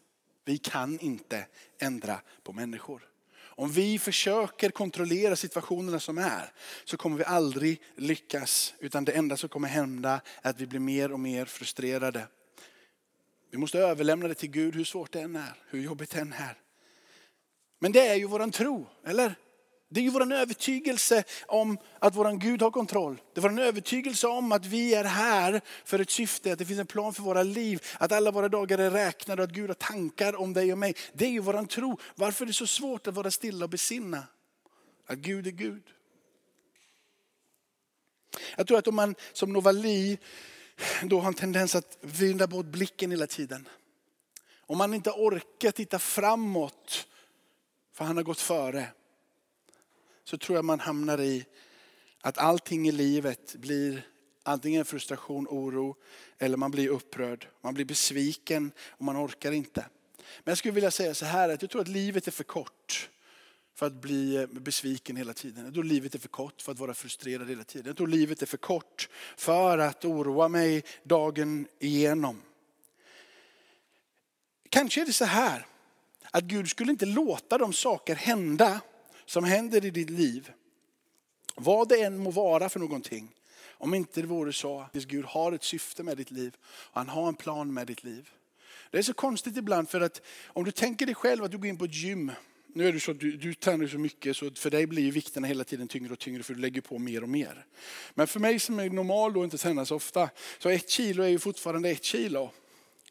Vi 0.45 0.57
kan 0.57 0.99
inte 0.99 1.47
ändra 1.79 2.21
på 2.43 2.53
människor. 2.53 3.12
Om 3.55 3.71
vi 3.71 3.99
försöker 3.99 4.69
kontrollera 4.69 5.35
situationerna 5.35 5.99
som 5.99 6.17
är 6.17 6.53
så 6.85 6.97
kommer 6.97 7.17
vi 7.17 7.23
aldrig 7.23 7.81
lyckas. 7.95 8.73
Utan 8.79 9.05
det 9.05 9.11
enda 9.11 9.37
som 9.37 9.49
kommer 9.49 9.67
hända 9.67 10.21
är 10.41 10.49
att 10.49 10.61
vi 10.61 10.67
blir 10.67 10.79
mer 10.79 11.11
och 11.11 11.19
mer 11.19 11.45
frustrerade. 11.45 12.27
Vi 13.51 13.57
måste 13.57 13.79
överlämna 13.79 14.27
det 14.27 14.33
till 14.33 14.49
Gud 14.49 14.75
hur 14.75 14.83
svårt 14.83 15.11
det 15.11 15.21
än 15.21 15.35
är, 15.35 15.53
hur 15.69 15.81
jobbigt 15.81 16.09
det 16.09 16.19
än 16.19 16.33
är. 16.33 16.57
Men 17.79 17.91
det 17.91 18.07
är 18.07 18.15
ju 18.15 18.25
våran 18.25 18.51
tro, 18.51 18.87
eller? 19.05 19.35
Det 19.93 19.99
är 19.99 20.01
ju 20.01 20.09
vår 20.09 20.33
övertygelse 20.33 21.23
om 21.47 21.77
att 21.99 22.15
vår 22.15 22.31
Gud 22.39 22.61
har 22.61 22.71
kontroll. 22.71 23.21
Det 23.33 23.39
är 23.39 23.49
vår 23.49 23.59
övertygelse 23.59 24.27
om 24.27 24.51
att 24.51 24.65
vi 24.65 24.93
är 24.93 25.03
här 25.03 25.61
för 25.85 25.99
ett 25.99 26.09
syfte, 26.09 26.53
att 26.53 26.59
det 26.59 26.65
finns 26.65 26.79
en 26.79 26.85
plan 26.85 27.13
för 27.13 27.23
våra 27.23 27.43
liv, 27.43 27.83
att 27.99 28.11
alla 28.11 28.31
våra 28.31 28.49
dagar 28.49 28.77
är 28.77 28.91
räknade 28.91 29.41
och 29.41 29.49
att 29.49 29.55
Gud 29.55 29.69
har 29.69 29.73
tankar 29.73 30.35
om 30.35 30.53
dig 30.53 30.71
och 30.71 30.77
mig. 30.77 30.95
Det 31.13 31.25
är 31.25 31.29
ju 31.29 31.39
vår 31.39 31.65
tro. 31.65 31.99
Varför 32.15 32.45
är 32.45 32.47
det 32.47 32.53
så 32.53 32.67
svårt 32.67 33.07
att 33.07 33.13
vara 33.13 33.31
stilla 33.31 33.65
och 33.65 33.69
besinna 33.69 34.27
att 35.07 35.17
Gud 35.17 35.47
är 35.47 35.51
Gud? 35.51 35.83
Jag 38.57 38.67
tror 38.67 38.77
att 38.77 38.87
om 38.87 38.95
man 38.95 39.15
som 39.33 39.53
Novali 39.53 40.17
då 41.03 41.19
har 41.19 41.27
en 41.27 41.33
tendens 41.33 41.75
att 41.75 41.97
vända 42.01 42.47
bort 42.47 42.65
blicken 42.65 43.11
hela 43.11 43.27
tiden. 43.27 43.67
Om 44.65 44.77
man 44.77 44.93
inte 44.93 45.11
orkar 45.11 45.71
titta 45.71 45.99
framåt, 45.99 47.07
för 47.93 48.05
han 48.05 48.17
har 48.17 48.23
gått 48.23 48.41
före 48.41 48.87
så 50.23 50.37
tror 50.37 50.57
jag 50.57 50.65
man 50.65 50.79
hamnar 50.79 51.21
i 51.21 51.45
att 52.21 52.37
allting 52.37 52.87
i 52.87 52.91
livet 52.91 53.55
blir 53.55 54.07
antingen 54.43 54.85
frustration, 54.85 55.47
oro 55.49 55.95
eller 56.37 56.57
man 56.57 56.71
blir 56.71 56.89
upprörd. 56.89 57.47
Man 57.61 57.73
blir 57.73 57.85
besviken 57.85 58.71
och 58.89 59.05
man 59.05 59.25
orkar 59.25 59.51
inte. 59.51 59.85
Men 60.17 60.51
jag 60.51 60.57
skulle 60.57 60.73
vilja 60.73 60.91
säga 60.91 61.13
så 61.13 61.25
här 61.25 61.49
att 61.49 61.61
jag 61.61 61.71
tror 61.71 61.81
att 61.81 61.87
livet 61.87 62.27
är 62.27 62.31
för 62.31 62.43
kort 62.43 63.09
för 63.75 63.85
att 63.85 63.93
bli 63.93 64.35
eh, 64.35 64.47
besviken 64.47 65.15
hela 65.15 65.33
tiden. 65.33 65.65
Jag 65.65 65.73
tror 65.73 65.83
livet 65.83 66.15
är 66.15 66.19
för 66.19 66.27
kort 66.27 66.61
för 66.61 66.71
att 66.71 66.79
vara 66.79 66.93
frustrerad 66.93 67.49
hela 67.49 67.63
tiden. 67.63 67.87
Jag 67.87 67.97
tror 67.97 68.07
livet 68.07 68.41
är 68.41 68.45
för 68.45 68.57
kort 68.57 69.09
för 69.37 69.77
att 69.77 70.05
oroa 70.05 70.47
mig 70.47 70.83
dagen 71.03 71.67
igenom. 71.79 72.41
Kanske 74.69 75.01
är 75.01 75.05
det 75.05 75.13
så 75.13 75.25
här 75.25 75.67
att 76.31 76.43
Gud 76.43 76.69
skulle 76.69 76.91
inte 76.91 77.05
låta 77.05 77.57
de 77.57 77.73
saker 77.73 78.15
hända 78.15 78.81
som 79.25 79.43
händer 79.43 79.85
i 79.85 79.89
ditt 79.89 80.09
liv, 80.09 80.51
vad 81.55 81.89
det 81.89 82.01
än 82.01 82.17
må 82.17 82.31
vara 82.31 82.69
för 82.69 82.79
någonting, 82.79 83.35
om 83.83 83.93
inte 83.93 84.21
det 84.21 84.27
vore 84.27 84.53
så 84.53 84.79
att 84.79 84.93
Gud 84.93 85.25
har 85.25 85.51
ett 85.51 85.63
syfte 85.63 86.03
med 86.03 86.17
ditt 86.17 86.31
liv 86.31 86.55
och 86.65 86.97
han 86.97 87.09
har 87.09 87.27
en 87.27 87.35
plan 87.35 87.73
med 87.73 87.87
ditt 87.87 88.03
liv. 88.03 88.29
Det 88.91 88.97
är 88.97 89.01
så 89.01 89.13
konstigt 89.13 89.57
ibland 89.57 89.89
för 89.89 90.01
att 90.01 90.21
om 90.47 90.63
du 90.63 90.71
tänker 90.71 91.05
dig 91.05 91.15
själv 91.15 91.43
att 91.43 91.51
du 91.51 91.57
går 91.57 91.67
in 91.67 91.77
på 91.77 91.85
ett 91.85 91.95
gym, 91.95 92.31
nu 92.75 92.87
är 92.87 92.93
det 92.93 92.99
så 92.99 93.11
att 93.11 93.19
du, 93.19 93.37
du 93.37 93.53
tränar 93.53 93.87
så 93.87 93.97
mycket 93.97 94.37
så 94.37 94.51
för 94.51 94.69
dig 94.69 94.87
blir 94.87 95.11
vikterna 95.11 95.47
hela 95.47 95.63
tiden 95.63 95.87
tyngre 95.87 96.13
och 96.13 96.19
tyngre 96.19 96.43
för 96.43 96.53
du 96.53 96.61
lägger 96.61 96.81
på 96.81 96.99
mer 96.99 97.23
och 97.23 97.29
mer. 97.29 97.65
Men 98.13 98.27
för 98.27 98.39
mig 98.39 98.59
som 98.59 98.79
är 98.79 98.89
normal 98.89 99.37
och 99.37 99.43
inte 99.43 99.57
tränar 99.57 99.85
så 99.85 99.95
ofta, 99.95 100.29
så 100.59 100.69
ett 100.69 100.89
kilo 100.89 101.23
är 101.23 101.27
ju 101.27 101.39
fortfarande 101.39 101.89
ett 101.89 102.03
kilo. 102.03 102.51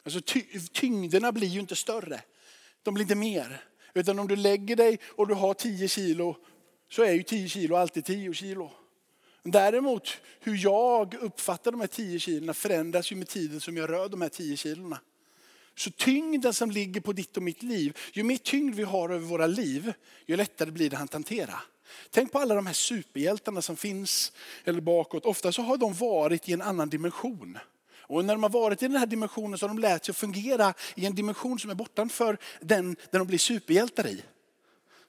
Alltså 0.03 0.21
ty, 0.21 0.43
tyngderna 0.73 1.33
blir 1.33 1.49
ju 1.49 1.61
inte 1.61 1.77
större, 1.77 2.21
de 2.83 2.95
blir 2.95 3.05
inte 3.05 3.15
mer. 3.15 3.65
Utan 3.95 4.19
om 4.19 4.29
du 4.29 4.37
lägger 4.37 4.77
dig 4.77 4.99
och 5.09 5.29
du 5.29 5.35
har 5.35 5.55
10 5.55 5.89
kilo 5.89 6.37
så 6.91 7.03
är 7.03 7.13
ju 7.13 7.23
10 7.23 7.49
kilo 7.49 7.77
alltid 7.77 8.05
10 8.05 8.35
kilo. 8.35 8.71
Däremot 9.43 10.09
hur 10.41 10.57
jag 10.65 11.15
uppfattar 11.15 11.71
de 11.71 11.81
här 11.81 11.89
10 11.89 12.19
kilona 12.19 12.55
förändras 12.55 13.13
ju 13.13 13.17
med 13.17 13.29
tiden 13.29 13.61
som 13.61 13.77
jag 13.77 13.91
rör 13.91 14.09
de 14.09 14.21
här 14.21 14.29
10 14.29 14.57
kilona. 14.57 15.01
Så 15.75 15.91
tyngden 15.91 16.55
som 16.55 16.71
ligger 16.71 17.01
på 17.01 17.13
ditt 17.13 17.37
och 17.37 17.43
mitt 17.43 17.63
liv, 17.63 17.99
ju 18.13 18.23
mer 18.23 18.37
tyngd 18.37 18.75
vi 18.75 18.83
har 18.83 19.11
över 19.11 19.27
våra 19.27 19.47
liv, 19.47 19.93
ju 20.27 20.37
lättare 20.37 20.71
blir 20.71 20.91
det 20.91 20.99
att 20.99 21.13
hantera. 21.13 21.61
Tänk 22.11 22.33
på 22.33 22.39
alla 22.39 22.55
de 22.55 22.67
här 22.67 22.75
superhjältarna 22.75 23.63
som 23.63 23.77
finns 23.77 24.33
eller 24.65 24.81
bakåt. 24.81 25.27
Ofta 25.27 25.53
så 25.53 25.63
har 25.63 25.77
de 25.77 25.95
varit 25.95 26.49
i 26.49 26.53
en 26.53 26.63
annan 26.63 26.89
dimension. 26.89 27.59
Och 28.13 28.25
när 28.25 28.35
de 28.35 28.43
har 28.43 28.51
varit 28.51 28.83
i 28.83 28.89
den 28.89 28.97
här 28.97 29.07
dimensionen 29.07 29.59
så 29.59 29.65
har 29.65 29.69
de 29.69 29.79
lärt 29.79 30.05
sig 30.05 30.13
att 30.13 30.17
fungera 30.17 30.75
i 30.95 31.07
en 31.07 31.15
dimension 31.15 31.59
som 31.59 31.71
är 31.71 31.75
bortanför 31.75 32.39
den 32.61 32.97
där 33.11 33.19
de 33.19 33.27
blir 33.29 33.39
superhjältar 33.39 34.07
i. 34.07 34.23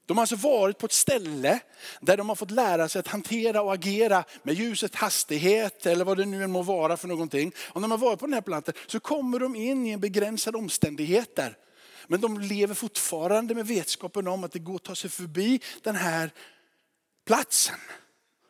De 0.05 0.17
har 0.17 0.21
alltså 0.21 0.35
varit 0.35 0.77
på 0.77 0.85
ett 0.85 0.91
ställe 0.91 1.59
där 2.01 2.17
de 2.17 2.29
har 2.29 2.35
fått 2.35 2.51
lära 2.51 2.89
sig 2.89 2.99
att 2.99 3.07
hantera 3.07 3.61
och 3.61 3.73
agera 3.73 4.23
med 4.43 4.55
ljusets 4.55 4.95
hastighet 4.95 5.85
eller 5.85 6.05
vad 6.05 6.17
det 6.17 6.25
nu 6.25 6.43
än 6.43 6.51
må 6.51 6.61
vara 6.61 6.97
för 6.97 7.07
någonting. 7.07 7.51
Och 7.57 7.81
när 7.81 7.87
de 7.87 7.91
har 7.91 8.07
varit 8.07 8.19
på 8.19 8.25
den 8.25 8.33
här 8.33 8.41
planten 8.41 8.73
så 8.87 8.99
kommer 8.99 9.39
de 9.39 9.55
in 9.55 9.87
i 9.87 9.89
en 9.89 9.99
begränsad 9.99 10.55
omständigheter. 10.55 11.57
Men 12.07 12.21
de 12.21 12.39
lever 12.39 12.73
fortfarande 12.73 13.55
med 13.55 13.67
vetskapen 13.67 14.27
om 14.27 14.43
att 14.43 14.51
det 14.51 14.59
går 14.59 14.75
att 14.75 14.83
ta 14.83 14.95
sig 14.95 15.09
förbi 15.09 15.61
den 15.81 15.95
här 15.95 16.31
platsen. 17.25 17.79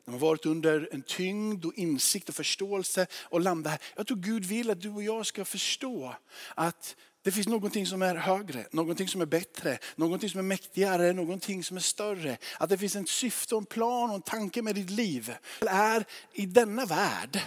De 0.06 0.12
har 0.12 0.20
varit 0.20 0.46
under 0.46 0.90
en 0.92 1.02
tyngd 1.02 1.66
och 1.66 1.74
insikt 1.74 2.30
och 2.30 2.36
förståelse 2.36 3.08
och 3.14 3.42
landat 3.42 3.72
här. 3.72 3.82
Jag 3.96 4.08
tror 4.08 4.18
Gud 4.18 4.46
vill 4.46 4.70
att 4.70 4.82
du 4.82 4.90
och 4.90 5.04
jag 5.04 5.26
ska 5.26 5.46
förstå 5.46 6.16
att 6.56 6.96
det 7.24 7.32
finns 7.32 7.48
någonting 7.48 7.88
som 7.88 8.02
är 8.02 8.16
högre, 8.16 8.66
någonting 8.72 9.08
som 9.08 9.22
är 9.22 9.26
bättre, 9.26 9.78
någonting 9.96 10.30
som 10.30 10.40
är 10.40 10.44
mäktigare, 10.44 11.14
någonting 11.14 11.64
som 11.64 11.78
är 11.78 11.82
större. 11.82 12.38
Att 12.60 12.70
det 12.70 12.78
finns 12.78 12.96
ett 12.96 13.10
syfte, 13.10 13.56
en 13.56 13.66
plan 13.66 14.10
och 14.10 14.16
en 14.16 14.22
tanke 14.22 14.62
med 14.62 14.76
ditt 14.76 14.90
liv. 14.90 15.36
Det 15.60 15.68
är 15.68 16.06
i 16.34 16.46
denna 16.46 16.86
värld, 16.86 17.40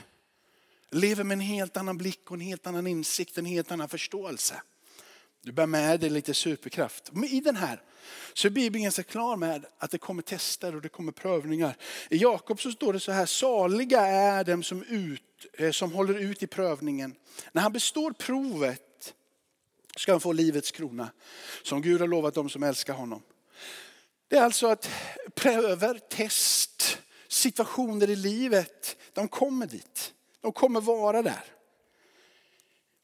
lever 0.90 1.24
med 1.24 1.34
en 1.34 1.40
helt 1.40 1.76
annan 1.76 1.98
blick 1.98 2.30
och 2.30 2.34
en 2.34 2.40
helt 2.40 2.66
annan 2.66 2.86
insikt, 2.86 3.38
en 3.38 3.46
helt 3.46 3.70
annan 3.70 3.88
förståelse. 3.88 4.62
Du 5.46 5.52
bär 5.52 5.66
med 5.66 6.00
dig 6.00 6.10
lite 6.10 6.34
superkraft. 6.34 7.10
Men 7.12 7.24
i 7.24 7.40
den 7.40 7.56
här 7.56 7.82
så 8.32 8.48
är 8.48 8.50
Bibeln 8.50 8.84
ganska 8.84 9.02
klar 9.02 9.36
med 9.36 9.66
att 9.78 9.90
det 9.90 9.98
kommer 9.98 10.22
tester 10.22 10.74
och 10.74 10.82
det 10.82 10.88
kommer 10.88 11.12
prövningar. 11.12 11.76
I 12.10 12.16
Jakob 12.16 12.60
så 12.60 12.72
står 12.72 12.92
det 12.92 13.00
så 13.00 13.12
här, 13.12 13.26
saliga 13.26 14.00
är 14.00 14.44
dem 14.44 14.62
som, 14.62 14.82
ut, 14.82 15.22
eh, 15.58 15.70
som 15.70 15.92
håller 15.92 16.14
ut 16.14 16.42
i 16.42 16.46
prövningen. 16.46 17.14
När 17.52 17.62
han 17.62 17.72
består 17.72 18.10
provet 18.10 19.14
ska 19.96 20.12
han 20.12 20.20
få 20.20 20.32
livets 20.32 20.70
krona 20.70 21.10
som 21.62 21.82
Gud 21.82 22.00
har 22.00 22.08
lovat 22.08 22.34
dem 22.34 22.48
som 22.48 22.62
älskar 22.62 22.94
honom. 22.94 23.22
Det 24.28 24.36
är 24.36 24.42
alltså 24.42 24.66
att 24.66 24.90
pröver, 25.34 25.98
test, 25.98 26.98
situationer 27.28 28.10
i 28.10 28.16
livet, 28.16 28.96
de 29.12 29.28
kommer 29.28 29.66
dit. 29.66 30.12
De 30.40 30.52
kommer 30.52 30.80
vara 30.80 31.22
där. 31.22 31.55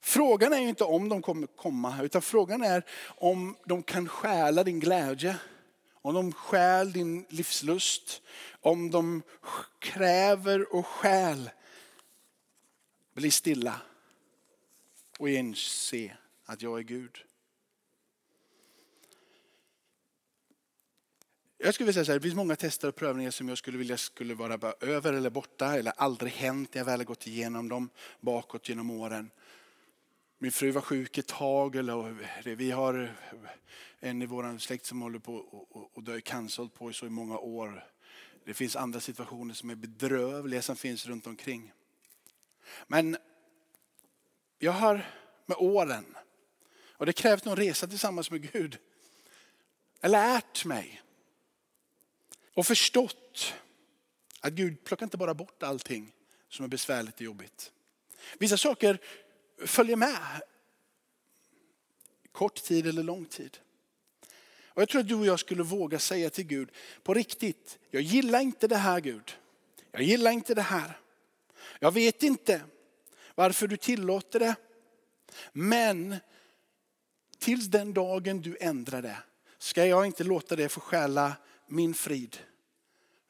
Frågan 0.04 0.52
är 0.52 0.60
ju 0.60 0.68
inte 0.68 0.84
om 0.84 1.08
de 1.08 1.22
kommer 1.22 1.46
komma, 1.46 2.02
utan 2.02 2.22
frågan 2.22 2.62
är 2.62 2.84
om 3.06 3.56
de 3.64 3.82
kan 3.82 4.08
stjäla 4.08 4.64
din 4.64 4.80
glädje. 4.80 5.36
Om 5.94 6.14
de 6.14 6.32
stjäl 6.32 6.92
din 6.92 7.26
livslust. 7.28 8.22
Om 8.60 8.90
de 8.90 9.22
kräver 9.78 10.74
och 10.74 10.86
stjäl. 10.86 11.50
Bli 13.14 13.30
stilla 13.30 13.80
och 15.18 15.28
inse 15.28 16.16
att 16.44 16.62
jag 16.62 16.78
är 16.78 16.82
Gud. 16.82 17.18
Jag 21.58 21.74
skulle 21.74 21.86
vilja 21.86 21.94
säga 21.94 22.04
så 22.04 22.12
här, 22.12 22.18
det 22.18 22.22
finns 22.22 22.34
många 22.34 22.56
tester 22.56 22.88
och 22.88 22.94
prövningar 22.94 23.30
som 23.30 23.48
jag 23.48 23.58
skulle 23.58 23.78
vilja 23.78 23.96
skulle 23.96 24.34
vara 24.34 24.72
över 24.80 25.12
eller 25.12 25.30
borta 25.30 25.78
eller 25.78 25.92
aldrig 25.96 26.32
hänt 26.32 26.74
när 26.74 26.80
jag 26.80 26.86
väl 26.86 27.00
har 27.00 27.04
gått 27.04 27.26
igenom 27.26 27.68
dem 27.68 27.90
bakåt 28.20 28.68
genom 28.68 28.90
åren. 28.90 29.30
Min 30.42 30.52
fru 30.52 30.70
var 30.70 30.80
sjuk 30.80 31.18
ett 31.18 31.26
tag. 31.26 31.76
Eller, 31.76 32.54
vi 32.54 32.70
har 32.70 33.14
en 34.00 34.22
i 34.22 34.26
vår 34.26 34.58
släkt 34.58 34.86
som 34.86 35.02
håller 35.02 35.18
på 35.18 35.66
att 35.96 36.04
dö 36.04 36.16
i 36.16 36.20
cancer, 36.20 36.68
på 36.74 36.90
i 36.90 36.92
så 36.92 37.06
i 37.06 37.10
många 37.10 37.38
år. 37.38 37.88
Det 38.44 38.54
finns 38.54 38.76
andra 38.76 39.00
situationer 39.00 39.54
som 39.54 39.70
är 39.70 39.74
bedrövliga 39.74 40.62
som 40.62 40.76
finns 40.76 41.06
runt 41.06 41.26
omkring. 41.26 41.72
Men 42.86 43.16
jag 44.58 44.72
har 44.72 45.06
med 45.46 45.56
åren, 45.56 46.16
och 46.92 47.06
det 47.06 47.12
krävs 47.12 47.44
någon 47.44 47.56
resa 47.56 47.86
tillsammans 47.86 48.30
med 48.30 48.52
Gud, 48.52 48.78
lärt 50.02 50.64
mig 50.64 51.02
och 52.54 52.66
förstått 52.66 53.54
att 54.40 54.52
Gud 54.52 54.84
plockar 54.84 55.06
inte 55.06 55.16
bara 55.16 55.34
bort 55.34 55.62
allting 55.62 56.12
som 56.48 56.64
är 56.64 56.68
besvärligt 56.68 57.14
och 57.14 57.20
jobbigt. 57.20 57.72
Vissa 58.38 58.56
saker 58.56 58.98
följer 59.66 59.96
med 59.96 60.42
kort 62.32 62.62
tid 62.62 62.86
eller 62.86 63.02
lång 63.02 63.24
tid. 63.24 63.58
Och 64.74 64.82
jag 64.82 64.88
tror 64.88 65.00
att 65.00 65.08
du 65.08 65.14
och 65.14 65.26
jag 65.26 65.40
skulle 65.40 65.62
våga 65.62 65.98
säga 65.98 66.30
till 66.30 66.44
Gud, 66.46 66.70
på 67.02 67.14
riktigt, 67.14 67.78
jag 67.90 68.02
gillar 68.02 68.40
inte 68.40 68.68
det 68.68 68.76
här 68.76 69.00
Gud. 69.00 69.36
Jag 69.90 70.02
gillar 70.02 70.30
inte 70.30 70.54
det 70.54 70.62
här. 70.62 70.98
Jag 71.78 71.92
vet 71.92 72.22
inte 72.22 72.62
varför 73.34 73.66
du 73.66 73.76
tillåter 73.76 74.38
det. 74.38 74.54
Men 75.52 76.16
tills 77.38 77.66
den 77.66 77.94
dagen 77.94 78.42
du 78.42 78.56
ändrar 78.60 79.02
det 79.02 79.16
ska 79.58 79.86
jag 79.86 80.06
inte 80.06 80.24
låta 80.24 80.56
det 80.56 80.68
förskäla 80.68 81.32
min 81.66 81.94
frid. 81.94 82.36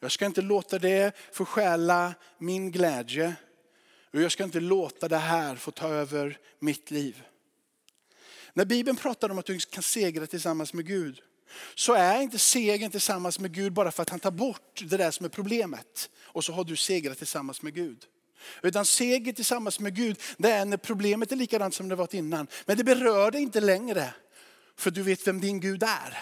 Jag 0.01 0.13
ska 0.13 0.27
inte 0.27 0.43
låta 0.43 0.79
det 0.79 1.17
förskäla 1.33 2.15
min 2.39 2.71
glädje. 2.71 3.35
Och 4.13 4.23
jag 4.23 4.33
ska 4.33 4.45
inte 4.45 4.61
låta 4.61 5.09
det 5.09 5.19
här 5.19 5.57
få 5.57 5.71
ta 5.71 5.89
över 5.89 6.39
mitt 6.59 6.91
liv. 6.91 7.23
När 8.55 8.65
Bibeln 8.65 8.97
pratar 8.97 9.31
om 9.31 9.39
att 9.39 9.47
du 9.47 9.59
kan 9.59 9.83
segra 9.83 10.27
tillsammans 10.27 10.73
med 10.73 10.87
Gud, 10.87 11.21
så 11.75 11.95
är 11.95 12.21
inte 12.21 12.39
segern 12.39 12.91
tillsammans 12.91 13.39
med 13.39 13.55
Gud 13.55 13.73
bara 13.73 13.91
för 13.93 14.03
att 14.03 14.11
han 14.11 14.21
tar 14.21 14.31
bort 14.31 14.83
det 14.85 14.97
där 14.97 15.11
som 15.11 15.27
är 15.27 15.31
problemet. 15.31 16.11
Och 16.23 16.45
så 16.45 16.53
har 16.53 16.65
du 16.65 16.77
segrat 16.77 17.19
tillsammans 17.19 17.63
med 17.63 17.75
Gud. 17.75 18.05
Utan 18.63 18.85
seger 18.85 19.33
tillsammans 19.33 19.81
med 19.81 19.97
Gud, 19.97 20.21
det 20.37 20.51
är 20.51 20.65
när 20.65 20.77
problemet 20.77 21.33
är 21.33 21.37
likadant 21.37 21.75
som 21.75 21.89
det 21.89 21.95
varit 21.95 22.15
innan. 22.15 22.47
Men 22.67 22.77
det 22.77 22.85
berör 22.85 23.31
dig 23.31 23.43
inte 23.43 23.61
längre. 23.61 24.15
För 24.77 24.91
du 24.91 25.03
vet 25.03 25.27
vem 25.27 25.41
din 25.41 25.61
Gud 25.61 25.83
är. 25.83 26.19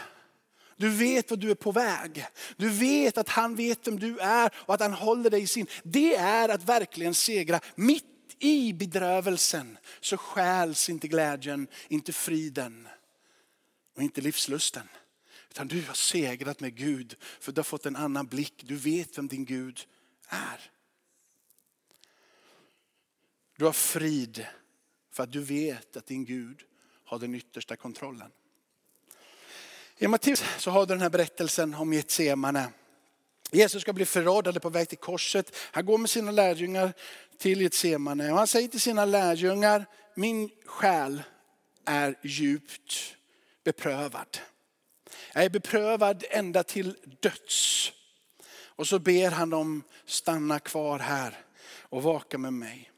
Du 0.80 0.88
vet 0.88 1.30
vad 1.30 1.38
du 1.38 1.50
är 1.50 1.54
på 1.54 1.72
väg. 1.72 2.26
Du 2.56 2.70
vet 2.70 3.18
att 3.18 3.28
han 3.28 3.56
vet 3.56 3.86
vem 3.86 3.98
du 3.98 4.18
är 4.18 4.50
och 4.54 4.74
att 4.74 4.80
han 4.80 4.92
håller 4.92 5.30
dig 5.30 5.42
i 5.42 5.46
sin. 5.46 5.66
Det 5.82 6.16
är 6.16 6.48
att 6.48 6.64
verkligen 6.64 7.14
segra. 7.14 7.60
Mitt 7.74 8.04
i 8.38 8.72
bedrövelsen 8.72 9.78
så 10.00 10.16
skäls 10.16 10.88
inte 10.88 11.08
glädjen, 11.08 11.68
inte 11.88 12.12
friden 12.12 12.88
och 13.96 14.02
inte 14.02 14.20
livslusten. 14.20 14.88
Utan 15.50 15.68
du 15.68 15.82
har 15.82 15.94
segrat 15.94 16.60
med 16.60 16.74
Gud 16.74 17.16
för 17.40 17.52
du 17.52 17.58
har 17.58 17.64
fått 17.64 17.86
en 17.86 17.96
annan 17.96 18.26
blick. 18.26 18.62
Du 18.66 18.76
vet 18.76 19.18
vem 19.18 19.28
din 19.28 19.44
Gud 19.44 19.80
är. 20.28 20.70
Du 23.56 23.64
har 23.64 23.72
frid 23.72 24.46
för 25.12 25.22
att 25.22 25.32
du 25.32 25.40
vet 25.40 25.96
att 25.96 26.06
din 26.06 26.24
Gud 26.24 26.62
har 27.04 27.18
den 27.18 27.34
yttersta 27.34 27.76
kontrollen. 27.76 28.30
I 30.02 30.08
Matteus 30.08 30.44
så 30.58 30.70
har 30.70 30.86
du 30.86 30.94
den 30.94 31.02
här 31.02 31.10
berättelsen 31.10 31.74
om 31.74 31.92
Getsemane. 31.92 32.68
Jesus 33.50 33.82
ska 33.82 33.92
bli 33.92 34.04
förrådd, 34.04 34.46
eller 34.46 34.60
på 34.60 34.68
väg 34.68 34.88
till 34.88 34.98
korset. 34.98 35.56
Han 35.56 35.86
går 35.86 35.98
med 35.98 36.10
sina 36.10 36.30
lärjungar 36.30 36.92
till 37.38 37.60
Getsemane 37.60 38.32
och 38.32 38.38
han 38.38 38.46
säger 38.46 38.68
till 38.68 38.80
sina 38.80 39.04
lärjungar, 39.04 39.86
min 40.14 40.50
själ 40.66 41.22
är 41.84 42.18
djupt 42.22 43.16
beprövad. 43.64 44.38
Jag 45.32 45.44
är 45.44 45.50
beprövad 45.50 46.24
ända 46.30 46.62
till 46.62 46.96
döds. 47.20 47.92
Och 48.52 48.86
så 48.86 48.98
ber 48.98 49.30
han 49.30 49.50
dem 49.50 49.82
stanna 50.06 50.58
kvar 50.58 50.98
här 50.98 51.38
och 51.80 52.02
vaka 52.02 52.38
med 52.38 52.52
mig. 52.52 52.90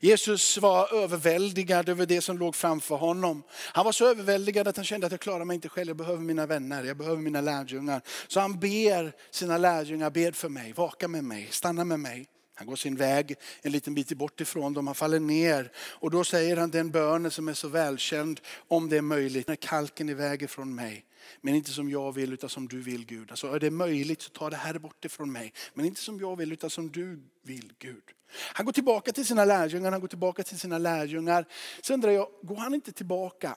Jesus 0.00 0.58
var 0.58 0.94
överväldigad 0.94 1.88
över 1.88 2.06
det 2.06 2.20
som 2.20 2.38
låg 2.38 2.56
framför 2.56 2.96
honom. 2.96 3.42
Han 3.72 3.84
var 3.84 3.92
så 3.92 4.10
överväldigad 4.10 4.68
att 4.68 4.76
han 4.76 4.84
kände 4.84 5.06
att 5.06 5.12
jag 5.12 5.20
klarar 5.20 5.44
mig 5.44 5.54
inte 5.54 5.68
själv, 5.68 5.88
jag 5.88 5.96
behöver 5.96 6.20
mina 6.22 6.46
vänner, 6.46 6.84
jag 6.84 6.96
behöver 6.96 7.22
mina 7.22 7.40
lärjungar. 7.40 8.02
Så 8.28 8.40
han 8.40 8.60
ber 8.60 9.12
sina 9.30 9.58
lärjungar, 9.58 10.10
bed 10.10 10.36
för 10.36 10.48
mig, 10.48 10.72
vaka 10.72 11.08
med 11.08 11.24
mig, 11.24 11.48
stanna 11.50 11.84
med 11.84 12.00
mig. 12.00 12.26
Han 12.58 12.66
går 12.66 12.76
sin 12.76 12.96
väg 12.96 13.34
en 13.62 13.72
liten 13.72 13.94
bit 13.94 14.12
bort 14.12 14.40
ifrån 14.40 14.72
dem, 14.72 14.86
han 14.86 14.94
faller 14.94 15.20
ner. 15.20 15.72
Och 15.76 16.10
då 16.10 16.24
säger 16.24 16.56
han 16.56 16.70
den 16.70 16.90
bönen 16.90 17.30
som 17.30 17.48
är 17.48 17.54
så 17.54 17.68
välkänd, 17.68 18.40
om 18.68 18.88
det 18.88 18.96
är 18.96 19.02
möjligt, 19.02 19.48
när 19.48 19.56
kalken 19.56 20.08
är 20.08 20.12
iväg 20.12 20.42
ifrån 20.42 20.74
mig. 20.74 21.04
Men 21.40 21.54
inte 21.54 21.70
som 21.70 21.90
jag 21.90 22.12
vill 22.12 22.32
utan 22.32 22.50
som 22.50 22.68
du 22.68 22.82
vill 22.82 23.06
Gud. 23.06 23.30
Alltså 23.30 23.46
är 23.54 23.60
det 23.60 23.70
möjligt 23.70 24.22
så 24.22 24.30
ta 24.30 24.50
det 24.50 24.56
här 24.56 24.78
bort 24.78 25.04
ifrån 25.04 25.32
mig. 25.32 25.52
Men 25.74 25.86
inte 25.86 26.00
som 26.00 26.20
jag 26.20 26.36
vill 26.36 26.52
utan 26.52 26.70
som 26.70 26.90
du 26.90 27.20
vill 27.42 27.72
Gud. 27.78 28.02
Han 28.30 28.66
går 28.66 28.72
tillbaka 28.72 29.12
till 29.12 29.26
sina 29.26 29.44
lärjungar, 29.44 29.90
han 29.90 30.00
går 30.00 30.08
tillbaka 30.08 30.42
till 30.42 30.58
sina 30.58 30.78
lärjungar. 30.78 31.46
Så 31.82 31.94
undrar 31.94 32.10
jag, 32.10 32.28
går 32.42 32.56
han 32.56 32.74
inte 32.74 32.92
tillbaka, 32.92 33.56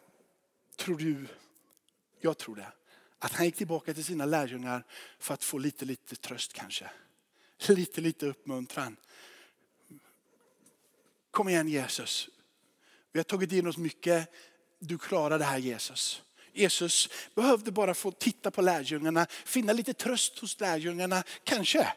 tror 0.77 0.97
du, 0.97 1.27
jag 2.19 2.37
tror 2.37 2.55
det, 2.55 2.71
att 3.19 3.31
han 3.31 3.45
gick 3.45 3.55
tillbaka 3.55 3.93
till 3.93 4.03
sina 4.03 4.25
lärjungar 4.25 4.85
för 5.19 5.33
att 5.33 5.43
få 5.43 5.57
lite, 5.57 5.85
lite 5.85 6.15
tröst 6.15 6.53
kanske. 6.53 6.89
Lite, 7.67 8.01
lite 8.01 8.25
uppmuntran. 8.25 8.97
Kom 11.31 11.49
igen 11.49 11.67
Jesus. 11.67 12.29
Vi 13.11 13.19
har 13.19 13.23
tagit 13.23 13.51
in 13.51 13.67
oss 13.67 13.77
mycket. 13.77 14.29
Du 14.79 14.97
klarar 14.97 15.39
det 15.39 15.45
här 15.45 15.57
Jesus. 15.57 16.21
Jesus 16.53 17.09
behövde 17.35 17.71
bara 17.71 17.93
få 17.93 18.11
titta 18.11 18.51
på 18.51 18.61
lärjungarna, 18.61 19.27
finna 19.45 19.73
lite 19.73 19.93
tröst 19.93 20.39
hos 20.39 20.59
lärjungarna, 20.59 21.23
kanske. 21.43 21.93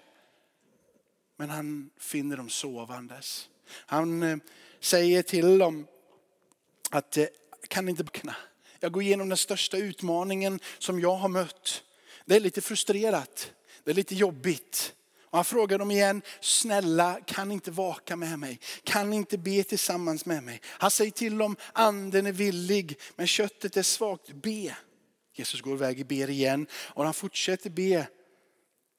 Men 1.36 1.50
han 1.50 1.90
finner 1.96 2.36
dem 2.36 2.48
sovandes. 2.50 3.48
Han 3.68 4.22
eh, 4.22 4.36
säger 4.80 5.22
till 5.22 5.58
dem 5.58 5.86
att 6.90 7.16
eh, 7.16 7.26
kan 7.68 7.88
inte 7.88 8.02
vakna. 8.02 8.36
Jag 8.80 8.92
går 8.92 9.02
igenom 9.02 9.28
den 9.28 9.38
största 9.38 9.76
utmaningen 9.76 10.60
som 10.78 11.00
jag 11.00 11.16
har 11.16 11.28
mött. 11.28 11.84
Det 12.24 12.36
är 12.36 12.40
lite 12.40 12.60
frustrerat, 12.60 13.52
det 13.84 13.90
är 13.90 13.94
lite 13.94 14.14
jobbigt. 14.14 14.94
Och 15.34 15.38
han 15.38 15.44
frågar 15.44 15.78
dem 15.78 15.90
igen, 15.90 16.22
snälla 16.40 17.20
kan 17.26 17.52
inte 17.52 17.70
vaka 17.70 18.16
med 18.16 18.38
mig? 18.38 18.60
Kan 18.84 19.12
inte 19.12 19.38
be 19.38 19.64
tillsammans 19.64 20.26
med 20.26 20.42
mig? 20.42 20.60
Han 20.64 20.90
säger 20.90 21.10
till 21.10 21.38
dem, 21.38 21.56
anden 21.72 22.26
är 22.26 22.32
villig 22.32 22.98
men 23.16 23.26
köttet 23.26 23.76
är 23.76 23.82
svagt. 23.82 24.32
Be. 24.32 24.76
Jesus 25.32 25.60
går 25.60 25.74
iväg 25.74 26.00
och 26.00 26.06
ber 26.06 26.30
igen 26.30 26.66
och 26.74 27.04
han 27.04 27.14
fortsätter 27.14 27.70
be 27.70 28.06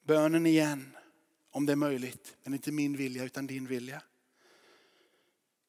bönen 0.08 0.46
igen. 0.46 0.96
Om 1.52 1.66
det 1.66 1.72
är 1.72 1.76
möjligt, 1.76 2.36
men 2.44 2.54
inte 2.54 2.72
min 2.72 2.98
vilja 2.98 3.24
utan 3.24 3.48
din 3.48 3.68
vilja. 3.68 4.02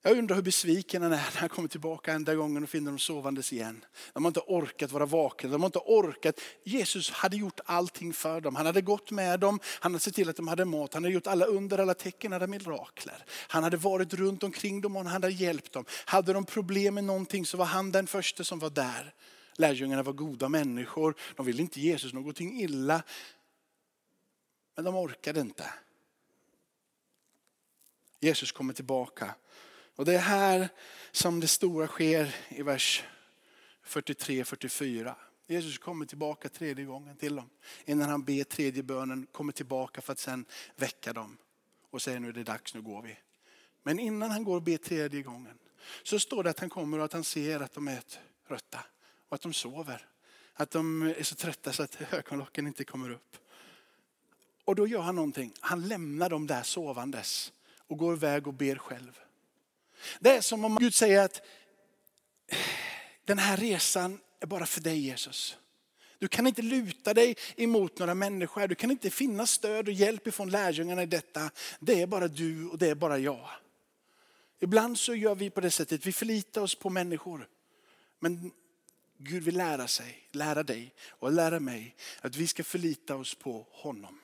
Jag 0.03 0.19
undrar 0.19 0.37
hur 0.37 0.43
besviken 0.43 1.03
han 1.03 1.13
är 1.13 1.17
när 1.17 1.41
han 1.41 1.49
kommer 1.49 1.69
tillbaka 1.69 2.13
enda 2.13 2.35
gången 2.35 2.63
och 2.63 2.69
finner 2.69 2.91
dem 2.91 2.99
sovandes 2.99 3.53
igen. 3.53 3.85
De 4.13 4.25
har 4.25 4.31
inte 4.31 4.41
orkat 4.41 4.93
vara 4.93 5.07
vakna, 5.07 5.51
de 5.51 5.63
har 5.63 5.67
inte 5.67 5.79
orkat. 5.79 6.41
Jesus 6.65 7.11
hade 7.11 7.37
gjort 7.37 7.61
allting 7.65 8.13
för 8.13 8.41
dem. 8.41 8.57
Han 8.57 8.67
hade 8.67 8.81
gått 8.81 9.11
med 9.11 9.41
dem, 9.41 9.61
han 9.81 9.93
hade 9.93 10.03
sett 10.03 10.15
till 10.15 10.29
att 10.29 10.37
de 10.37 10.49
hade 10.49 10.65
mat, 10.65 10.95
han 10.95 11.05
hade 11.05 11.15
gjort 11.15 11.27
alla 11.27 11.45
under, 11.45 11.79
alla 11.79 11.95
tecken, 11.95 12.33
alla 12.33 12.47
mirakler. 12.47 13.25
Han 13.49 13.63
hade 13.63 13.77
varit 13.77 14.15
runt 14.15 14.43
omkring 14.43 14.81
dem 14.81 14.97
och 14.97 15.03
han 15.03 15.13
hade 15.13 15.31
hjälpt 15.31 15.73
dem. 15.73 15.85
Hade 16.05 16.33
de 16.33 16.45
problem 16.45 16.95
med 16.95 17.05
någonting 17.05 17.47
så 17.47 17.57
var 17.57 17.65
han 17.65 17.93
den 17.93 18.07
första 18.07 18.45
som 18.45 18.59
var 18.59 18.71
där. 18.71 19.15
Lärjungarna 19.59 20.03
var 20.03 20.13
goda 20.13 20.49
människor, 20.49 21.15
de 21.37 21.47
ville 21.47 21.63
inte 21.63 21.81
Jesus 21.81 22.13
någonting 22.13 22.61
illa. 22.61 23.03
Men 24.77 24.85
de 24.85 24.97
orkade 24.97 25.41
inte. 25.41 25.71
Jesus 28.21 28.53
kommer 28.53 28.75
tillbaka 28.75 29.35
och 29.97 30.05
det 30.05 30.15
är 30.15 30.19
här 30.19 30.69
som 31.13 31.41
det 31.41 31.49
stora 31.49 31.87
sker 31.87 32.35
i 32.49 32.63
vers 32.63 33.05
43-44. 33.87 35.15
Jesus 35.47 35.79
kommer 35.79 36.07
tillbaka 36.07 36.49
tredje 36.49 36.85
gången 36.85 37.17
till 37.17 37.37
dem. 37.37 37.51
Innan 37.85 38.09
han 38.09 38.25
ber 38.25 38.45
tredje 38.45 38.83
bönen, 38.83 39.27
kommer 39.33 39.53
tillbaka 39.53 40.01
för 40.01 40.13
att 40.13 40.19
sen 40.19 40.45
väcka 40.77 41.13
dem. 41.13 41.37
Och 41.91 42.03
säger 42.03 42.21
nu 42.21 42.29
är 42.29 42.33
det 42.33 42.43
dags, 42.43 42.75
nu 42.75 42.83
går 42.83 43.03
vi. 43.03 43.17
Men 43.83 43.99
innan 43.99 44.31
han 44.31 44.45
går 44.45 44.57
och 44.57 44.63
ber 44.63 44.77
tredje 44.77 45.23
gången 45.23 45.59
så 46.03 46.19
står 46.19 46.45
det 46.45 46.51
att 46.51 46.61
han 46.61 46.71
kommer 46.71 46.99
och 46.99 47.05
att 47.05 47.13
han 47.13 47.25
ser 47.25 47.61
att 47.61 47.73
de 47.73 47.89
är 47.89 48.03
trötta 48.49 48.85
och 49.29 49.35
att 49.35 49.41
de 49.41 49.53
sover. 49.53 50.07
Att 50.55 50.71
de 50.71 51.03
är 51.03 51.23
så 51.23 51.35
trötta 51.35 51.73
så 51.73 51.83
att 51.83 52.13
ögonlocken 52.13 52.67
inte 52.67 52.85
kommer 52.85 53.11
upp. 53.11 53.37
Och 54.65 54.75
då 54.75 54.87
gör 54.87 55.01
han 55.01 55.15
någonting. 55.15 55.53
Han 55.61 55.89
lämnar 55.89 56.31
dem 56.31 56.47
där 56.47 56.63
sovandes 56.63 57.53
och 57.79 57.99
går 57.99 58.15
iväg 58.15 58.47
och 58.47 58.55
ber 58.55 58.77
själv. 58.77 59.21
Det 60.21 60.31
är 60.31 60.41
som 60.41 60.65
om 60.65 60.77
Gud 60.81 60.95
säger 60.95 61.25
att 61.25 61.43
den 63.25 63.39
här 63.39 63.57
resan 63.57 64.21
är 64.41 64.47
bara 64.47 64.67
för 64.67 64.81
dig 64.81 64.99
Jesus. 64.99 65.57
Du 66.19 66.29
kan 66.29 66.47
inte 66.47 66.63
luta 66.63 67.15
dig 67.15 67.37
emot 67.57 67.99
några 67.99 68.15
människor. 68.15 68.69
Du 68.69 68.75
kan 68.75 68.91
inte 68.91 69.11
finna 69.11 69.47
stöd 69.47 69.89
och 69.89 69.95
hjälp 69.95 70.27
ifrån 70.27 70.51
lärjungarna 70.51 71.03
i 71.03 71.07
detta. 71.07 71.51
Det 71.81 72.03
är 72.03 72.07
bara 72.07 72.29
du 72.29 72.69
och 72.69 72.79
det 72.79 72.89
är 72.89 72.95
bara 72.95 73.19
jag. 73.19 73.49
Ibland 74.61 74.99
så 74.99 75.15
gör 75.15 75.35
vi 75.35 75.51
på 75.51 75.61
det 75.61 75.71
sättet, 75.71 76.07
vi 76.07 76.13
förlitar 76.13 76.61
oss 76.61 76.75
på 76.75 76.91
människor. 76.91 77.49
Men 78.19 78.51
Gud 79.19 79.43
vill 79.43 79.57
lära 79.57 79.89
sig, 79.89 80.29
lära 80.33 80.63
dig 80.63 80.95
och 81.09 81.33
lära 81.33 81.61
mig 81.61 81.97
att 82.21 82.37
vi 82.37 82.47
ska 82.47 82.65
förlita 82.65 83.17
oss 83.17 83.35
på 83.35 83.67
honom. 83.71 84.19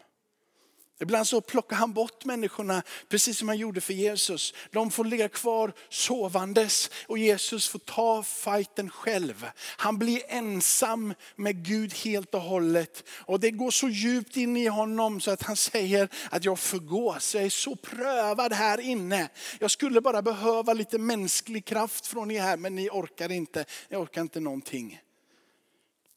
Ibland 1.03 1.29
så 1.29 1.41
plockar 1.41 1.77
han 1.77 1.93
bort 1.93 2.25
människorna, 2.25 2.83
precis 3.09 3.39
som 3.39 3.49
han 3.49 3.59
gjorde 3.59 3.81
för 3.81 3.93
Jesus. 3.93 4.55
De 4.71 4.91
får 4.91 5.05
ligga 5.05 5.29
kvar 5.29 5.73
sovandes 5.89 6.91
och 7.07 7.19
Jesus 7.19 7.69
får 7.69 7.79
ta 7.79 8.23
fighten 8.23 8.91
själv. 8.91 9.47
Han 9.57 9.99
blir 9.99 10.23
ensam 10.29 11.15
med 11.37 11.65
Gud 11.65 11.95
helt 11.95 12.35
och 12.35 12.41
hållet. 12.41 13.05
Och 13.09 13.41
det 13.41 13.51
går 13.51 13.71
så 13.71 13.89
djupt 13.89 14.37
in 14.37 14.57
i 14.57 14.67
honom 14.67 15.21
så 15.21 15.31
att 15.31 15.43
han 15.43 15.57
säger 15.57 16.09
att 16.31 16.45
jag 16.45 16.59
förgås, 16.59 17.35
jag 17.35 17.45
är 17.45 17.51
så 17.51 17.77
prövad 17.77 18.53
här 18.53 18.81
inne. 18.81 19.29
Jag 19.59 19.71
skulle 19.71 20.01
bara 20.01 20.23
behöva 20.23 20.73
lite 20.73 20.99
mänsklig 20.99 21.65
kraft 21.65 22.07
från 22.07 22.31
er 22.31 22.41
här, 22.41 22.57
men 22.57 22.75
ni 22.75 22.89
orkar 22.91 23.33
inte. 23.33 23.65
Ni 23.89 23.97
orkar 23.97 24.21
inte 24.21 24.41
någonting. 24.41 25.01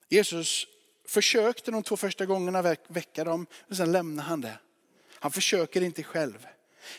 Jesus 0.10 0.68
försökte 1.08 1.72
de 1.72 1.84
två 1.84 1.98
första 1.98 2.26
gångerna 2.26 2.76
väcka 2.88 3.24
dem, 3.24 3.48
men 3.68 3.78
sen 3.78 3.92
lämnar 3.92 4.24
han 4.24 4.42
det. 4.42 4.60
Han 5.26 5.32
försöker 5.32 5.82
inte 5.82 6.04
själv. 6.04 6.48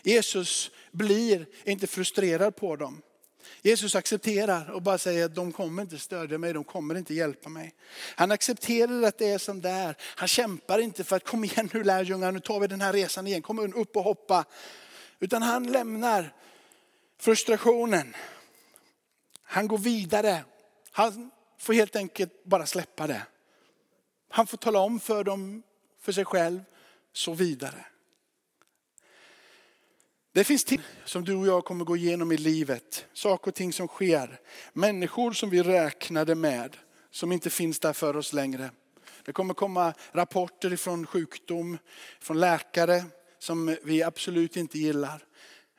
Jesus 0.03 0.71
blir 0.93 1.47
inte 1.65 1.87
frustrerad 1.87 2.57
på 2.57 2.77
dem. 2.77 3.03
Jesus 3.63 3.95
accepterar 3.95 4.71
och 4.71 4.83
bara 4.83 4.99
säger 4.99 5.25
att 5.25 5.35
de 5.35 5.53
kommer 5.53 5.83
inte 5.83 5.99
stödja 5.99 6.39
mig, 6.39 6.53
de 6.53 6.65
kommer 6.65 6.95
inte 6.95 7.15
hjälpa 7.15 7.49
mig. 7.49 7.75
Han 8.17 8.31
accepterar 8.31 9.03
att 9.03 9.19
det 9.19 9.29
är 9.29 9.39
som 9.39 9.61
det 9.61 9.71
är. 9.71 9.97
Han 10.01 10.29
kämpar 10.29 10.79
inte 10.79 11.05
för 11.05 11.17
att 11.17 11.25
kom 11.25 11.45
igen 11.45 11.71
nu 11.73 11.85
lärjungar, 11.85 12.33
nu 12.33 12.41
tar 12.41 12.61
vi 12.61 12.67
den 12.67 12.81
här 12.81 12.93
resan 12.93 13.27
igen, 13.27 13.43
kom 13.43 13.75
upp 13.75 13.97
och 13.97 14.03
hoppa. 14.03 14.45
Utan 15.21 15.43
han 15.43 15.73
lämnar 15.73 16.35
frustrationen. 17.19 18.17
Han 19.43 19.69
går 19.69 19.79
vidare. 19.79 20.45
Han 20.91 21.31
får 21.59 21.73
helt 21.73 21.97
enkelt 21.97 22.45
bara 22.45 22.67
släppa 22.67 23.07
det. 23.07 23.23
Han 24.29 24.47
får 24.47 24.59
tala 24.59 24.79
om 24.79 25.01
för 25.01 25.25
dem, 25.25 25.63
för 26.01 26.13
sig 26.13 26.25
själv, 26.25 26.61
så 27.13 27.35
vidare. 27.35 27.85
Det 30.37 30.45
finns 30.45 30.65
ting 30.65 30.81
som 31.05 31.25
du 31.25 31.35
och 31.35 31.47
jag 31.47 31.65
kommer 31.65 31.85
gå 31.85 31.97
igenom 31.97 32.33
i 32.33 32.37
livet. 32.37 33.07
Saker 33.13 33.49
och 33.49 33.55
ting 33.55 33.73
som 33.73 33.89
sker. 33.89 34.41
Människor 34.73 35.33
som 35.33 35.51
vi 35.51 35.63
räknade 35.63 36.35
med, 36.35 36.77
som 37.11 37.33
inte 37.33 37.51
finns 37.51 37.79
där 37.79 37.93
för 37.93 38.17
oss 38.17 38.33
längre. 38.33 38.71
Det 39.25 39.33
kommer 39.33 39.55
komma 39.55 39.95
rapporter 40.13 40.77
från 40.77 41.07
sjukdom, 41.07 41.79
från 42.21 42.41
läkare 42.41 43.05
som 43.39 43.77
vi 43.85 44.03
absolut 44.03 44.57
inte 44.57 44.79
gillar. 44.79 45.25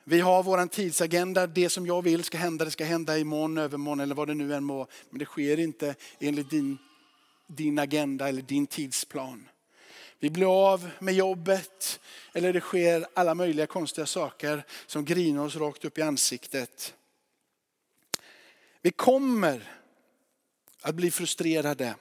Vi 0.04 0.20
har 0.20 0.42
vår 0.42 0.66
tidsagenda, 0.66 1.46
det 1.46 1.68
som 1.68 1.86
jag 1.86 2.02
vill 2.02 2.24
ska 2.24 2.38
hända, 2.38 2.64
det 2.64 2.70
ska 2.70 2.84
hända 2.84 3.18
imorgon, 3.18 3.58
övermorgon 3.58 4.00
eller 4.00 4.14
vad 4.14 4.28
det 4.28 4.34
nu 4.34 4.54
än 4.54 4.64
må. 4.64 4.86
Men 5.10 5.18
det 5.18 5.24
sker 5.24 5.60
inte 5.60 5.94
enligt 6.18 6.50
din, 6.50 6.78
din 7.46 7.78
agenda 7.78 8.28
eller 8.28 8.42
din 8.42 8.66
tidsplan. 8.66 9.48
Vi 10.18 10.30
blir 10.30 10.70
av 10.70 10.90
med 10.98 11.14
jobbet 11.14 12.00
eller 12.32 12.52
det 12.52 12.60
sker 12.60 13.06
alla 13.14 13.34
möjliga 13.34 13.66
konstiga 13.66 14.06
saker 14.06 14.64
som 14.86 15.04
grinar 15.04 15.44
oss 15.44 15.56
rakt 15.56 15.84
upp 15.84 15.98
i 15.98 16.02
ansiktet. 16.02 16.94
Vi 18.82 18.90
kommer 18.90 19.72
att 20.82 20.94
bli 20.94 21.10
frustrerade. 21.10 21.94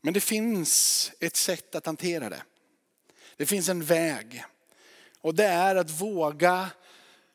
Men 0.00 0.14
det 0.14 0.20
finns 0.20 1.12
ett 1.20 1.36
sätt 1.36 1.74
att 1.74 1.86
hantera 1.86 2.30
det. 2.30 2.42
Det 3.36 3.46
finns 3.46 3.68
en 3.68 3.84
väg. 3.84 4.44
Och 5.20 5.34
det 5.34 5.44
är 5.44 5.76
att 5.76 5.90
våga 5.90 6.70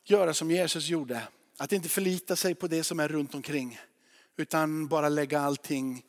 göra 0.04 0.34
som 0.34 0.52
Jesus 0.52 0.88
gjorde. 0.88 1.22
Att 1.58 1.72
inte 1.72 1.90
förlita 1.90 2.36
sig 2.36 2.56
på 2.56 2.68
det 2.68 2.84
som 2.84 3.00
är 3.00 3.08
runt 3.08 3.36
omkring. 3.36 3.80
Utan 4.38 4.88
bara 4.88 5.10
lägga 5.10 5.40
allting 5.40 6.06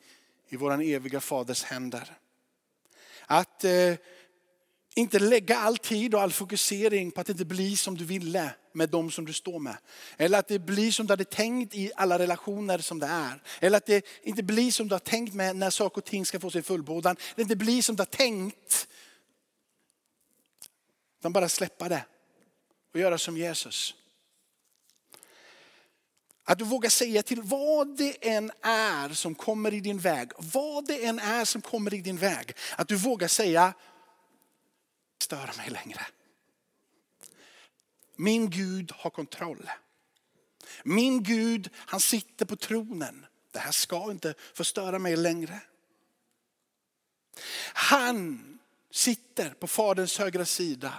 i 0.49 0.55
våran 0.55 0.81
eviga 0.81 1.19
faders 1.19 1.63
händer. 1.63 2.17
Att 3.27 3.63
eh, 3.63 3.95
inte 4.95 5.19
lägga 5.19 5.57
all 5.57 5.77
tid 5.77 6.15
och 6.15 6.21
all 6.21 6.31
fokusering 6.31 7.11
på 7.11 7.21
att 7.21 7.27
det 7.27 7.31
inte 7.31 7.45
blir 7.45 7.75
som 7.75 7.97
du 7.97 8.05
ville 8.05 8.53
med 8.73 8.89
de 8.89 9.11
som 9.11 9.25
du 9.25 9.33
står 9.33 9.59
med. 9.59 9.77
Eller 10.17 10.39
att 10.39 10.47
det 10.47 10.59
blir 10.59 10.91
som 10.91 11.07
du 11.07 11.11
hade 11.13 11.25
tänkt 11.25 11.75
i 11.75 11.91
alla 11.95 12.19
relationer 12.19 12.77
som 12.77 12.99
det 12.99 13.07
är. 13.07 13.43
Eller 13.59 13.77
att 13.77 13.85
det 13.85 14.05
inte 14.23 14.43
blir 14.43 14.71
som 14.71 14.87
du 14.87 14.95
har 14.95 14.99
tänkt 14.99 15.33
med 15.33 15.55
när 15.55 15.69
saker 15.69 15.97
och 15.97 16.05
ting 16.05 16.25
ska 16.25 16.39
få 16.39 16.49
sin 16.49 16.63
fullbordan. 16.63 17.15
Det 17.35 17.41
inte 17.41 17.55
blir 17.55 17.81
som 17.81 17.95
du 17.95 18.01
har 18.01 18.05
tänkt. 18.05 18.87
Utan 21.19 21.33
bara 21.33 21.49
släppa 21.49 21.89
det 21.89 22.05
och 22.93 22.99
göra 22.99 23.17
som 23.17 23.37
Jesus. 23.37 23.95
Att 26.43 26.59
du 26.59 26.65
vågar 26.65 26.89
säga 26.89 27.23
till 27.23 27.41
vad 27.41 27.97
det 27.97 28.27
än 28.29 28.51
är 28.61 29.09
som 29.09 29.35
kommer 29.35 29.73
i 29.73 29.79
din 29.79 29.99
väg, 29.99 30.31
vad 30.37 30.87
det 30.87 31.05
än 31.05 31.19
är 31.19 31.45
som 31.45 31.61
kommer 31.61 31.93
i 31.93 32.01
din 32.01 32.17
väg. 32.17 32.55
Att 32.75 32.87
du 32.87 32.95
vågar 32.95 33.27
säga, 33.27 33.73
stör 35.21 35.57
mig 35.57 35.69
längre. 35.69 36.01
Min 38.15 38.49
Gud 38.49 38.91
har 38.95 39.09
kontroll. 39.09 39.69
Min 40.83 41.23
Gud, 41.23 41.69
han 41.75 41.99
sitter 41.99 42.45
på 42.45 42.55
tronen. 42.55 43.25
Det 43.51 43.59
här 43.59 43.71
ska 43.71 44.11
inte 44.11 44.33
förstöra 44.53 44.99
mig 44.99 45.15
längre. 45.15 45.59
Han 47.73 48.59
sitter 48.91 49.49
på 49.49 49.67
faderns 49.67 50.17
högra 50.19 50.45
sida. 50.45 50.93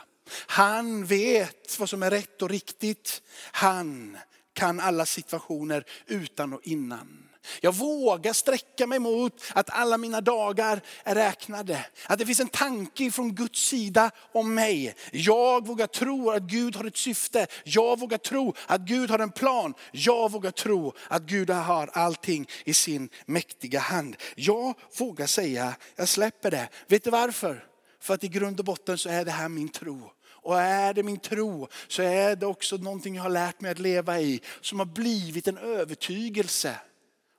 Han 0.46 1.06
vet 1.06 1.78
vad 1.78 1.90
som 1.90 2.02
är 2.02 2.10
rätt 2.10 2.42
och 2.42 2.50
riktigt. 2.50 3.22
Han 3.36 4.18
kan 4.54 4.80
alla 4.80 5.06
situationer 5.06 5.84
utan 6.06 6.52
och 6.52 6.60
innan. 6.62 7.24
Jag 7.60 7.74
vågar 7.74 8.32
sträcka 8.32 8.86
mig 8.86 8.98
mot 8.98 9.42
att 9.54 9.70
alla 9.70 9.98
mina 9.98 10.20
dagar 10.20 10.80
är 11.04 11.14
räknade. 11.14 11.86
Att 12.06 12.18
det 12.18 12.26
finns 12.26 12.40
en 12.40 12.48
tanke 12.48 13.10
från 13.10 13.34
Guds 13.34 13.60
sida 13.60 14.10
om 14.32 14.54
mig. 14.54 14.94
Jag 15.12 15.66
vågar 15.66 15.86
tro 15.86 16.30
att 16.30 16.42
Gud 16.42 16.76
har 16.76 16.84
ett 16.84 16.96
syfte. 16.96 17.46
Jag 17.64 17.98
vågar 18.00 18.18
tro 18.18 18.54
att 18.66 18.80
Gud 18.80 19.10
har 19.10 19.18
en 19.18 19.32
plan. 19.32 19.74
Jag 19.92 20.32
vågar 20.32 20.50
tro 20.50 20.92
att 21.08 21.22
Gud 21.22 21.50
har 21.50 21.90
allting 21.92 22.48
i 22.64 22.74
sin 22.74 23.08
mäktiga 23.26 23.80
hand. 23.80 24.16
Jag 24.36 24.74
vågar 24.98 25.26
säga, 25.26 25.74
jag 25.96 26.08
släpper 26.08 26.50
det. 26.50 26.68
Vet 26.86 27.04
du 27.04 27.10
varför? 27.10 27.66
För 28.00 28.14
att 28.14 28.24
i 28.24 28.28
grund 28.28 28.58
och 28.58 28.64
botten 28.64 28.98
så 28.98 29.08
är 29.08 29.24
det 29.24 29.30
här 29.30 29.48
min 29.48 29.68
tro. 29.68 30.10
Och 30.44 30.60
är 30.60 30.94
det 30.94 31.02
min 31.02 31.18
tro 31.18 31.68
så 31.88 32.02
är 32.02 32.36
det 32.36 32.46
också 32.46 32.76
någonting 32.76 33.14
jag 33.14 33.22
har 33.22 33.30
lärt 33.30 33.60
mig 33.60 33.70
att 33.70 33.78
leva 33.78 34.20
i. 34.20 34.40
Som 34.60 34.78
har 34.78 34.86
blivit 34.86 35.48
en 35.48 35.58
övertygelse 35.58 36.80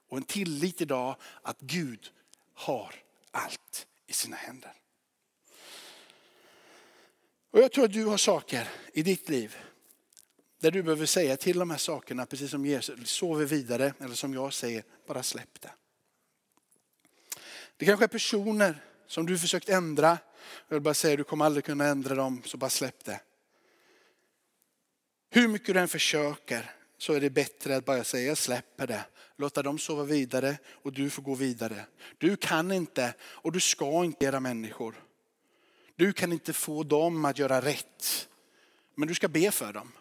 och 0.09 0.17
en 0.17 0.23
tillit 0.23 0.81
idag 0.81 1.15
att 1.41 1.59
Gud 1.59 2.09
har 2.53 2.95
allt 3.31 3.87
i 4.07 4.13
sina 4.13 4.35
händer. 4.35 4.73
Och 7.51 7.59
jag 7.59 7.71
tror 7.71 7.85
att 7.85 7.93
du 7.93 8.05
har 8.05 8.17
saker 8.17 8.69
i 8.93 9.03
ditt 9.03 9.29
liv 9.29 9.55
där 10.59 10.71
du 10.71 10.83
behöver 10.83 11.05
säga 11.05 11.37
till 11.37 11.59
de 11.59 11.69
här 11.69 11.77
sakerna, 11.77 12.25
precis 12.25 12.51
som 12.51 12.65
Jesus, 12.65 13.09
sover 13.09 13.45
vidare, 13.45 13.93
eller 13.99 14.15
som 14.15 14.33
jag 14.33 14.53
säger, 14.53 14.83
bara 15.07 15.23
släpp 15.23 15.61
det. 15.61 15.71
Det 17.77 17.85
kanske 17.85 18.05
är 18.05 18.07
personer 18.07 18.83
som 19.07 19.25
du 19.25 19.39
försökt 19.39 19.69
ändra. 19.69 20.17
Jag 20.67 20.75
vill 20.75 20.83
bara 20.83 20.93
säga, 20.93 21.17
du 21.17 21.23
kommer 21.23 21.45
aldrig 21.45 21.65
kunna 21.65 21.85
ändra 21.85 22.15
dem, 22.15 22.41
så 22.45 22.57
bara 22.57 22.69
släpp 22.69 23.05
det. 23.05 23.21
Hur 25.29 25.47
mycket 25.47 25.73
du 25.73 25.79
än 25.79 25.87
försöker 25.87 26.71
så 26.97 27.13
är 27.13 27.21
det 27.21 27.29
bättre 27.29 27.75
att 27.75 27.85
bara 27.85 28.03
säga, 28.03 28.27
jag 28.27 28.37
släpper 28.37 28.87
det. 28.87 29.05
Låta 29.37 29.63
dem 29.63 29.79
sova 29.79 30.03
vidare 30.03 30.57
och 30.71 30.93
du 30.93 31.09
får 31.09 31.23
gå 31.23 31.35
vidare. 31.35 31.85
Du 32.17 32.37
kan 32.37 32.71
inte 32.71 33.13
och 33.21 33.51
du 33.51 33.59
ska 33.59 34.05
inte 34.05 34.25
göra 34.25 34.39
människor. 34.39 35.03
Du 35.95 36.13
kan 36.13 36.33
inte 36.33 36.53
få 36.53 36.83
dem 36.83 37.25
att 37.25 37.39
göra 37.39 37.61
rätt. 37.61 38.27
Men 38.95 39.07
du 39.07 39.15
ska 39.15 39.27
be 39.27 39.51
för 39.51 39.73
dem. 39.73 39.91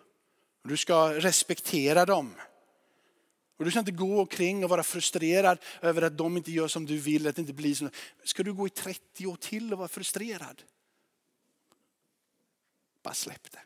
Du 0.64 0.76
ska 0.76 1.14
respektera 1.14 2.06
dem. 2.06 2.34
Och 3.56 3.64
du 3.64 3.70
ska 3.70 3.80
inte 3.80 3.92
gå 3.92 4.20
omkring 4.20 4.64
och 4.64 4.70
vara 4.70 4.82
frustrerad 4.82 5.58
över 5.82 6.02
att 6.02 6.18
de 6.18 6.36
inte 6.36 6.52
gör 6.52 6.68
som 6.68 6.86
du 6.86 6.98
vill, 6.98 7.26
att 7.26 7.36
det 7.36 7.40
inte 7.40 7.52
blir 7.52 7.74
som 7.74 7.90
Ska 8.24 8.42
du 8.42 8.52
gå 8.52 8.66
i 8.66 8.70
30 8.70 9.26
år 9.26 9.36
till 9.36 9.72
och 9.72 9.78
vara 9.78 9.88
frustrerad? 9.88 10.62
Bara 13.02 13.14
släpp 13.14 13.52
det. 13.52 13.60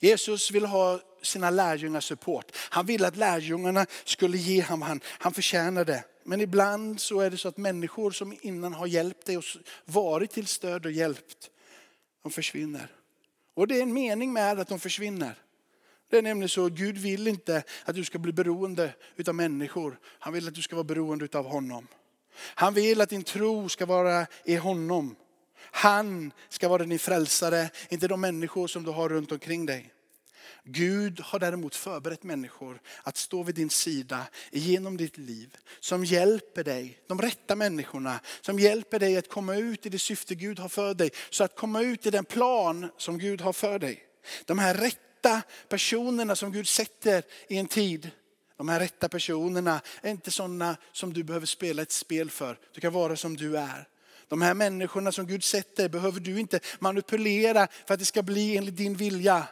Jesus 0.00 0.50
vill 0.50 0.64
ha 0.64 1.00
sina 1.22 1.50
lärjungars 1.50 2.04
support. 2.04 2.56
Han 2.56 2.86
ville 2.86 3.08
att 3.08 3.16
lärjungarna 3.16 3.86
skulle 4.04 4.38
ge 4.38 4.62
honom, 4.62 4.82
han, 4.82 5.00
han 5.04 5.32
förtjänade. 5.34 6.04
Men 6.24 6.40
ibland 6.40 7.00
så 7.00 7.20
är 7.20 7.30
det 7.30 7.38
så 7.38 7.48
att 7.48 7.56
människor 7.56 8.10
som 8.10 8.38
innan 8.40 8.74
har 8.74 8.86
hjälpt 8.86 9.26
dig 9.26 9.38
och 9.38 9.44
varit 9.84 10.30
till 10.30 10.46
stöd 10.46 10.86
och 10.86 10.92
hjälpt, 10.92 11.50
de 12.22 12.32
försvinner. 12.32 12.92
Och 13.54 13.68
det 13.68 13.78
är 13.78 13.82
en 13.82 13.92
mening 13.92 14.32
med 14.32 14.60
att 14.60 14.68
de 14.68 14.80
försvinner. 14.80 15.34
Det 16.10 16.18
är 16.18 16.22
nämligen 16.22 16.48
så, 16.48 16.68
Gud 16.68 16.98
vill 16.98 17.28
inte 17.28 17.62
att 17.84 17.94
du 17.94 18.04
ska 18.04 18.18
bli 18.18 18.32
beroende 18.32 18.94
av 19.26 19.34
människor. 19.34 19.98
Han 20.04 20.32
vill 20.32 20.48
att 20.48 20.54
du 20.54 20.62
ska 20.62 20.76
vara 20.76 20.84
beroende 20.84 21.38
av 21.38 21.46
honom. 21.46 21.86
Han 22.36 22.74
vill 22.74 23.00
att 23.00 23.08
din 23.08 23.22
tro 23.22 23.68
ska 23.68 23.86
vara 23.86 24.26
i 24.44 24.56
honom. 24.56 25.16
Han 25.60 26.32
ska 26.48 26.68
vara 26.68 26.84
din 26.84 26.98
frälsare, 26.98 27.70
inte 27.88 28.08
de 28.08 28.20
människor 28.20 28.66
som 28.66 28.84
du 28.84 28.90
har 28.90 29.08
runt 29.08 29.32
omkring 29.32 29.66
dig. 29.66 29.92
Gud 30.64 31.20
har 31.20 31.38
däremot 31.38 31.74
förberett 31.74 32.22
människor 32.22 32.80
att 33.02 33.16
stå 33.16 33.42
vid 33.42 33.54
din 33.54 33.70
sida 33.70 34.26
genom 34.52 34.96
ditt 34.96 35.18
liv. 35.18 35.56
Som 35.80 36.04
hjälper 36.04 36.64
dig, 36.64 36.98
de 37.06 37.20
rätta 37.20 37.56
människorna, 37.56 38.20
som 38.40 38.58
hjälper 38.58 38.98
dig 38.98 39.16
att 39.16 39.28
komma 39.28 39.56
ut 39.56 39.86
i 39.86 39.88
det 39.88 39.98
syfte 39.98 40.34
Gud 40.34 40.58
har 40.58 40.68
för 40.68 40.94
dig. 40.94 41.10
Så 41.30 41.44
att 41.44 41.56
komma 41.56 41.82
ut 41.82 42.06
i 42.06 42.10
den 42.10 42.24
plan 42.24 42.90
som 42.96 43.18
Gud 43.18 43.40
har 43.40 43.52
för 43.52 43.78
dig. 43.78 44.02
De 44.44 44.58
här 44.58 44.74
rätta 44.74 45.09
rätta 45.20 45.42
personerna 45.68 46.36
som 46.36 46.52
Gud 46.52 46.68
sätter 46.68 47.22
i 47.48 47.58
en 47.58 47.66
tid. 47.66 48.10
De 48.56 48.68
här 48.68 48.80
rätta 48.80 49.08
personerna 49.08 49.80
är 50.02 50.10
inte 50.10 50.30
sådana 50.30 50.76
som 50.92 51.12
du 51.12 51.22
behöver 51.22 51.46
spela 51.46 51.82
ett 51.82 51.92
spel 51.92 52.30
för. 52.30 52.58
Du 52.74 52.80
kan 52.80 52.92
vara 52.92 53.16
som 53.16 53.36
du 53.36 53.58
är. 53.58 53.88
De 54.28 54.42
här 54.42 54.54
människorna 54.54 55.12
som 55.12 55.26
Gud 55.26 55.44
sätter 55.44 55.88
behöver 55.88 56.20
du 56.20 56.40
inte 56.40 56.60
manipulera 56.78 57.68
för 57.86 57.94
att 57.94 58.00
det 58.00 58.06
ska 58.06 58.22
bli 58.22 58.56
enligt 58.56 58.76
din 58.76 58.94
vilja. 58.94 59.46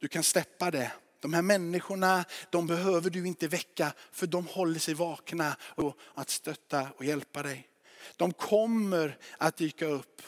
Du 0.00 0.08
kan 0.08 0.22
släppa 0.22 0.70
det. 0.70 0.92
De 1.20 1.34
här 1.34 1.42
människorna, 1.42 2.24
de 2.50 2.66
behöver 2.66 3.10
du 3.10 3.26
inte 3.26 3.48
väcka 3.48 3.92
för 4.12 4.26
de 4.26 4.46
håller 4.46 4.78
sig 4.78 4.94
vakna 4.94 5.56
och 5.60 5.98
att 6.14 6.30
stötta 6.30 6.88
och 6.96 7.04
hjälpa 7.04 7.42
dig. 7.42 7.68
De 8.16 8.32
kommer 8.32 9.18
att 9.38 9.56
dyka 9.56 9.86
upp 9.86 10.22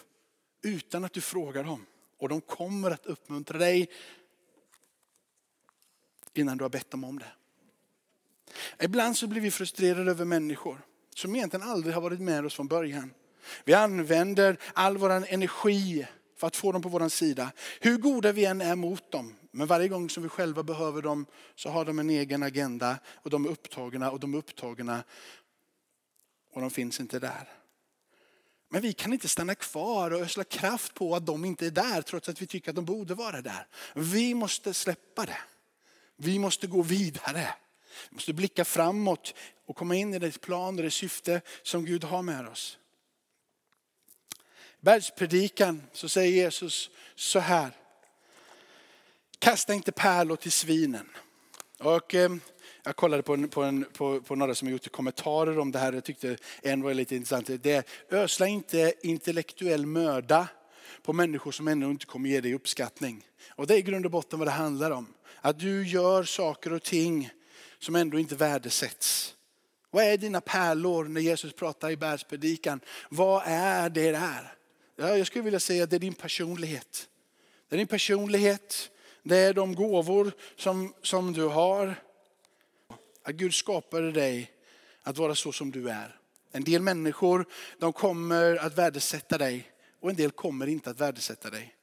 utan 0.62 1.04
att 1.04 1.12
du 1.12 1.20
frågar 1.20 1.64
dem. 1.64 1.86
Och 2.18 2.28
de 2.28 2.40
kommer 2.40 2.90
att 2.90 3.06
uppmuntra 3.06 3.58
dig 3.58 3.90
innan 6.38 6.58
du 6.58 6.64
har 6.64 6.68
bett 6.68 6.90
dem 6.90 7.04
om 7.04 7.18
det. 7.18 7.32
Ibland 8.80 9.16
så 9.16 9.26
blir 9.26 9.40
vi 9.40 9.50
frustrerade 9.50 10.10
över 10.10 10.24
människor 10.24 10.80
som 11.14 11.36
egentligen 11.36 11.68
aldrig 11.68 11.94
har 11.94 12.02
varit 12.02 12.20
med 12.20 12.46
oss 12.46 12.54
från 12.54 12.68
början. 12.68 13.14
Vi 13.64 13.74
använder 13.74 14.58
all 14.72 14.96
vår 14.96 15.10
energi 15.10 16.06
för 16.36 16.46
att 16.46 16.56
få 16.56 16.72
dem 16.72 16.82
på 16.82 16.88
vår 16.88 17.08
sida. 17.08 17.52
Hur 17.80 17.96
goda 17.96 18.32
vi 18.32 18.44
än 18.44 18.60
är 18.60 18.76
mot 18.76 19.12
dem. 19.12 19.34
Men 19.50 19.66
varje 19.66 19.88
gång 19.88 20.10
som 20.10 20.22
vi 20.22 20.28
själva 20.28 20.62
behöver 20.62 21.02
dem 21.02 21.26
så 21.54 21.70
har 21.70 21.84
de 21.84 21.98
en 21.98 22.10
egen 22.10 22.42
agenda 22.42 22.98
och 23.14 23.30
de 23.30 23.44
är 23.44 23.48
upptagna 23.48 24.10
och 24.10 24.20
de 24.20 24.34
är 24.34 24.38
upptagna 24.38 25.04
och 26.52 26.60
de 26.60 26.70
finns 26.70 27.00
inte 27.00 27.18
där. 27.18 27.48
Men 28.70 28.82
vi 28.82 28.92
kan 28.92 29.12
inte 29.12 29.28
stanna 29.28 29.54
kvar 29.54 30.10
och 30.10 30.20
ösla 30.20 30.44
kraft 30.44 30.94
på 30.94 31.16
att 31.16 31.26
de 31.26 31.44
inte 31.44 31.66
är 31.66 31.70
där 31.70 32.02
trots 32.02 32.28
att 32.28 32.42
vi 32.42 32.46
tycker 32.46 32.70
att 32.70 32.76
de 32.76 32.84
borde 32.84 33.14
vara 33.14 33.42
där. 33.42 33.66
Vi 33.94 34.34
måste 34.34 34.74
släppa 34.74 35.26
det. 35.26 35.38
Vi 36.20 36.38
måste 36.38 36.66
gå 36.66 36.82
vidare. 36.82 37.54
Vi 38.10 38.14
måste 38.14 38.32
blicka 38.32 38.64
framåt 38.64 39.34
och 39.66 39.76
komma 39.76 39.94
in 39.94 40.14
i 40.14 40.18
det 40.18 40.40
plan 40.40 40.76
och 40.76 40.82
det 40.82 40.90
syfte 40.90 41.40
som 41.62 41.84
Gud 41.84 42.04
har 42.04 42.22
med 42.22 42.48
oss. 42.48 42.78
Bergspredikan 44.80 45.82
så 45.92 46.08
säger 46.08 46.32
Jesus 46.32 46.90
så 47.14 47.38
här. 47.38 47.70
Kasta 49.38 49.74
inte 49.74 49.92
pärlor 49.92 50.36
till 50.36 50.52
svinen. 50.52 51.08
Och, 51.78 52.14
eh, 52.14 52.30
jag 52.82 52.96
kollade 52.96 53.22
på, 53.22 53.34
en, 53.34 53.48
på, 53.48 53.62
en, 53.62 53.84
på, 53.92 54.20
på, 54.20 54.34
några 54.34 54.54
som 54.54 54.68
har 54.68 54.72
gjort 54.72 54.92
kommentarer 54.92 55.58
om 55.58 55.72
det 55.72 55.78
här. 55.78 55.92
Jag 55.92 56.04
tyckte 56.04 56.36
en 56.62 56.82
var 56.82 56.94
lite 56.94 57.16
intressant. 57.16 57.62
Det 57.62 57.72
är, 57.72 57.84
ösla 58.10 58.46
inte 58.46 58.94
intellektuell 59.02 59.86
möda 59.86 60.48
på 61.02 61.12
människor 61.12 61.52
som 61.52 61.68
ännu 61.68 61.90
inte 61.90 62.06
kommer 62.06 62.28
ge 62.28 62.40
dig 62.40 62.54
uppskattning. 62.54 63.26
Och 63.50 63.66
det 63.66 63.74
är 63.74 63.78
i 63.78 63.82
grund 63.82 64.04
och 64.04 64.10
botten 64.10 64.38
vad 64.38 64.48
det 64.48 64.52
handlar 64.52 64.90
om. 64.90 65.14
Att 65.40 65.58
du 65.58 65.86
gör 65.86 66.24
saker 66.24 66.72
och 66.72 66.82
ting 66.82 67.30
som 67.78 67.96
ändå 67.96 68.18
inte 68.18 68.34
värdesätts. 68.36 69.34
Vad 69.90 70.04
är 70.04 70.16
dina 70.16 70.40
pärlor 70.40 71.04
när 71.04 71.20
Jesus 71.20 71.52
pratar 71.52 71.90
i 71.90 71.96
bergspredikan? 71.96 72.80
Vad 73.10 73.42
är 73.46 73.90
det 73.90 74.12
där? 74.12 74.54
Ja, 74.96 75.16
jag 75.16 75.26
skulle 75.26 75.44
vilja 75.44 75.60
säga 75.60 75.84
att 75.84 75.90
det 75.90 75.96
är 75.96 76.00
din 76.00 76.14
personlighet. 76.14 77.08
Det 77.68 77.76
är 77.76 77.78
din 77.78 77.86
personlighet, 77.86 78.90
det 79.22 79.36
är 79.36 79.54
de 79.54 79.74
gåvor 79.74 80.32
som, 80.56 80.94
som 81.02 81.32
du 81.32 81.44
har. 81.44 81.94
Att 83.22 83.34
Gud 83.34 83.54
skapade 83.54 84.12
dig 84.12 84.50
att 85.02 85.18
vara 85.18 85.34
så 85.34 85.52
som 85.52 85.70
du 85.70 85.90
är. 85.90 86.16
En 86.52 86.64
del 86.64 86.82
människor 86.82 87.46
de 87.78 87.92
kommer 87.92 88.56
att 88.56 88.78
värdesätta 88.78 89.38
dig 89.38 89.70
och 90.00 90.10
en 90.10 90.16
del 90.16 90.30
kommer 90.30 90.66
inte 90.66 90.90
att 90.90 91.00
värdesätta 91.00 91.50
dig. 91.50 91.74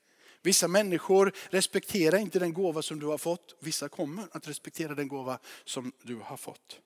Vissa 0.45 0.67
människor 0.67 1.31
respekterar 1.49 2.17
inte 2.17 2.39
den 2.39 2.53
gåva 2.53 2.81
som 2.81 2.99
du 2.99 3.05
har 3.05 3.17
fått. 3.17 3.55
Vissa 3.59 3.89
kommer 3.89 4.27
att 4.31 4.47
respektera 4.47 4.95
den 4.95 5.07
gåva 5.07 5.39
som 5.63 5.91
du 6.01 6.15
har 6.15 6.37
fått. 6.37 6.79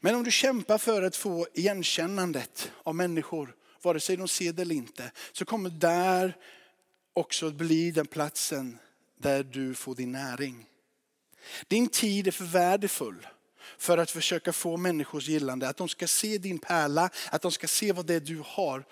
Men 0.00 0.14
om 0.14 0.24
du 0.24 0.30
kämpar 0.30 0.78
för 0.78 1.02
att 1.02 1.16
få 1.16 1.46
igenkännandet 1.54 2.72
av 2.82 2.94
människor 2.94 3.54
vare 3.82 4.00
sig 4.00 4.16
de 4.16 4.28
ser 4.28 4.52
det 4.52 4.62
eller 4.62 4.74
inte, 4.74 5.12
så 5.32 5.44
kommer 5.44 5.70
där 5.70 6.36
också 7.12 7.50
bli 7.50 7.90
den 7.90 8.06
platsen 8.06 8.78
där 9.18 9.42
du 9.42 9.74
får 9.74 9.94
din 9.94 10.12
näring. 10.12 10.66
Din 11.68 11.88
tid 11.88 12.26
är 12.26 12.32
för 12.32 12.44
värdefull 12.44 13.26
för 13.78 13.98
att 13.98 14.10
försöka 14.10 14.52
få 14.52 14.76
människors 14.76 15.28
gillande. 15.28 15.68
Att 15.68 15.76
de 15.76 15.88
ska 15.88 16.06
se 16.06 16.38
din 16.38 16.58
pärla, 16.58 17.10
att 17.30 17.42
de 17.42 17.52
ska 17.52 17.66
se 17.66 17.92
vad 17.92 18.06
det 18.06 18.14
är 18.14 18.20
du 18.20 18.42
har 18.44 18.84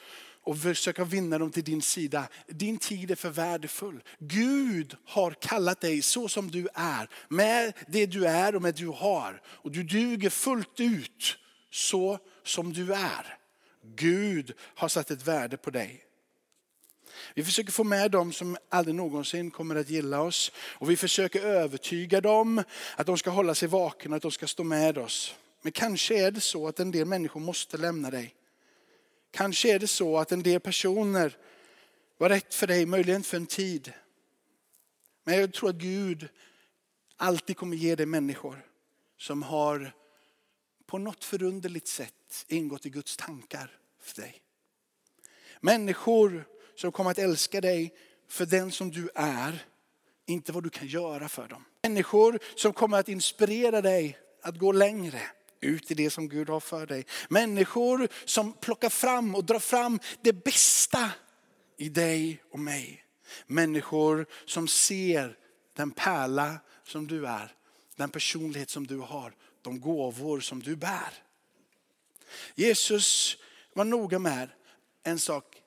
och 0.44 0.58
försöka 0.58 1.04
vinna 1.04 1.38
dem 1.38 1.50
till 1.50 1.64
din 1.64 1.82
sida. 1.82 2.28
Din 2.46 2.78
tid 2.78 3.10
är 3.10 3.14
för 3.14 3.30
värdefull. 3.30 4.02
Gud 4.18 4.96
har 5.04 5.30
kallat 5.30 5.80
dig 5.80 6.02
så 6.02 6.28
som 6.28 6.50
du 6.50 6.68
är, 6.74 7.08
med 7.28 7.72
det 7.88 8.06
du 8.06 8.26
är 8.26 8.54
och 8.54 8.62
med 8.62 8.74
det 8.74 8.80
du 8.80 8.88
har. 8.88 9.42
Och 9.46 9.70
du 9.70 9.82
duger 9.82 10.30
fullt 10.30 10.80
ut 10.80 11.36
så 11.70 12.18
som 12.44 12.72
du 12.72 12.94
är. 12.94 13.38
Gud 13.96 14.52
har 14.74 14.88
satt 14.88 15.10
ett 15.10 15.26
värde 15.26 15.56
på 15.56 15.70
dig. 15.70 16.04
Vi 17.34 17.44
försöker 17.44 17.72
få 17.72 17.84
med 17.84 18.10
dem 18.10 18.32
som 18.32 18.56
aldrig 18.68 18.94
någonsin 18.94 19.50
kommer 19.50 19.76
att 19.76 19.90
gilla 19.90 20.20
oss. 20.20 20.52
Och 20.56 20.90
vi 20.90 20.96
försöker 20.96 21.40
övertyga 21.42 22.20
dem 22.20 22.62
att 22.96 23.06
de 23.06 23.18
ska 23.18 23.30
hålla 23.30 23.54
sig 23.54 23.68
vakna, 23.68 24.16
att 24.16 24.22
de 24.22 24.30
ska 24.30 24.46
stå 24.46 24.64
med 24.64 24.98
oss. 24.98 25.34
Men 25.62 25.72
kanske 25.72 26.26
är 26.26 26.30
det 26.30 26.40
så 26.40 26.68
att 26.68 26.80
en 26.80 26.90
del 26.90 27.06
människor 27.06 27.40
måste 27.40 27.76
lämna 27.76 28.10
dig. 28.10 28.34
Kanske 29.34 29.74
är 29.74 29.78
det 29.78 29.86
så 29.86 30.18
att 30.18 30.32
en 30.32 30.42
del 30.42 30.60
personer 30.60 31.36
var 32.18 32.28
rätt 32.28 32.54
för 32.54 32.66
dig, 32.66 32.86
möjligen 32.86 33.22
för 33.22 33.36
en 33.36 33.46
tid. 33.46 33.92
Men 35.24 35.40
jag 35.40 35.52
tror 35.52 35.70
att 35.70 35.76
Gud 35.76 36.28
alltid 37.16 37.56
kommer 37.56 37.76
ge 37.76 37.94
dig 37.94 38.06
människor 38.06 38.66
som 39.18 39.42
har 39.42 39.94
på 40.86 40.98
något 40.98 41.24
förunderligt 41.24 41.88
sätt 41.88 42.44
ingått 42.48 42.86
i 42.86 42.90
Guds 42.90 43.16
tankar 43.16 43.78
för 44.00 44.22
dig. 44.22 44.42
Människor 45.60 46.48
som 46.74 46.92
kommer 46.92 47.10
att 47.10 47.18
älska 47.18 47.60
dig 47.60 47.94
för 48.28 48.46
den 48.46 48.72
som 48.72 48.90
du 48.90 49.10
är, 49.14 49.64
inte 50.26 50.52
vad 50.52 50.62
du 50.62 50.70
kan 50.70 50.88
göra 50.88 51.28
för 51.28 51.48
dem. 51.48 51.64
Människor 51.82 52.38
som 52.56 52.72
kommer 52.72 52.98
att 52.98 53.08
inspirera 53.08 53.80
dig 53.80 54.18
att 54.42 54.58
gå 54.58 54.72
längre 54.72 55.20
ut 55.60 55.90
i 55.90 55.94
det 55.94 56.10
som 56.10 56.28
Gud 56.28 56.48
har 56.48 56.60
för 56.60 56.86
dig. 56.86 57.06
Människor 57.28 58.08
som 58.24 58.52
plockar 58.52 58.88
fram 58.88 59.34
och 59.34 59.44
drar 59.44 59.58
fram 59.58 60.00
det 60.20 60.32
bästa 60.32 61.10
i 61.76 61.88
dig 61.88 62.42
och 62.50 62.58
mig. 62.58 63.04
Människor 63.46 64.26
som 64.46 64.68
ser 64.68 65.36
den 65.76 65.90
pärla 65.90 66.56
som 66.84 67.06
du 67.06 67.26
är, 67.26 67.54
den 67.96 68.10
personlighet 68.10 68.70
som 68.70 68.86
du 68.86 68.98
har 68.98 69.34
de 69.64 69.80
gåvor 69.80 70.40
som 70.40 70.62
du 70.62 70.76
bär. 70.76 71.14
Jesus 72.54 73.36
var 73.72 73.84
noga 73.84 74.18
med 74.18 74.48
en 75.02 75.18
sak 75.18 75.62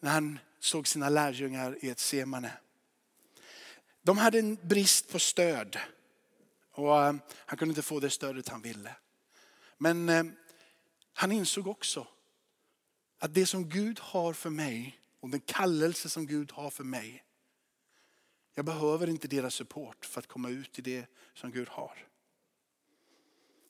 när 0.00 0.10
han 0.10 0.38
såg 0.60 0.88
sina 0.88 1.08
lärjungar 1.08 1.78
i 1.80 1.90
ett 1.90 1.98
semane. 1.98 2.52
De 4.02 4.18
hade 4.18 4.38
en 4.38 4.58
brist 4.62 5.12
på 5.12 5.18
stöd 5.18 5.78
och 6.72 7.02
eh, 7.02 7.14
han 7.46 7.58
kunde 7.58 7.72
inte 7.72 7.82
få 7.82 8.00
det 8.00 8.10
stödet 8.10 8.48
han 8.48 8.62
ville. 8.62 8.96
Men 9.82 10.08
eh, 10.08 10.24
han 11.12 11.32
insåg 11.32 11.66
också 11.66 12.06
att 13.18 13.34
det 13.34 13.46
som 13.46 13.68
Gud 13.68 13.98
har 14.00 14.32
för 14.32 14.50
mig 14.50 15.00
och 15.20 15.28
den 15.28 15.40
kallelse 15.40 16.08
som 16.08 16.26
Gud 16.26 16.52
har 16.52 16.70
för 16.70 16.84
mig. 16.84 17.24
Jag 18.54 18.64
behöver 18.64 19.06
inte 19.06 19.28
deras 19.28 19.54
support 19.54 20.04
för 20.04 20.18
att 20.18 20.26
komma 20.26 20.48
ut 20.50 20.78
i 20.78 20.82
det 20.82 21.06
som 21.34 21.50
Gud 21.50 21.68
har. 21.68 22.06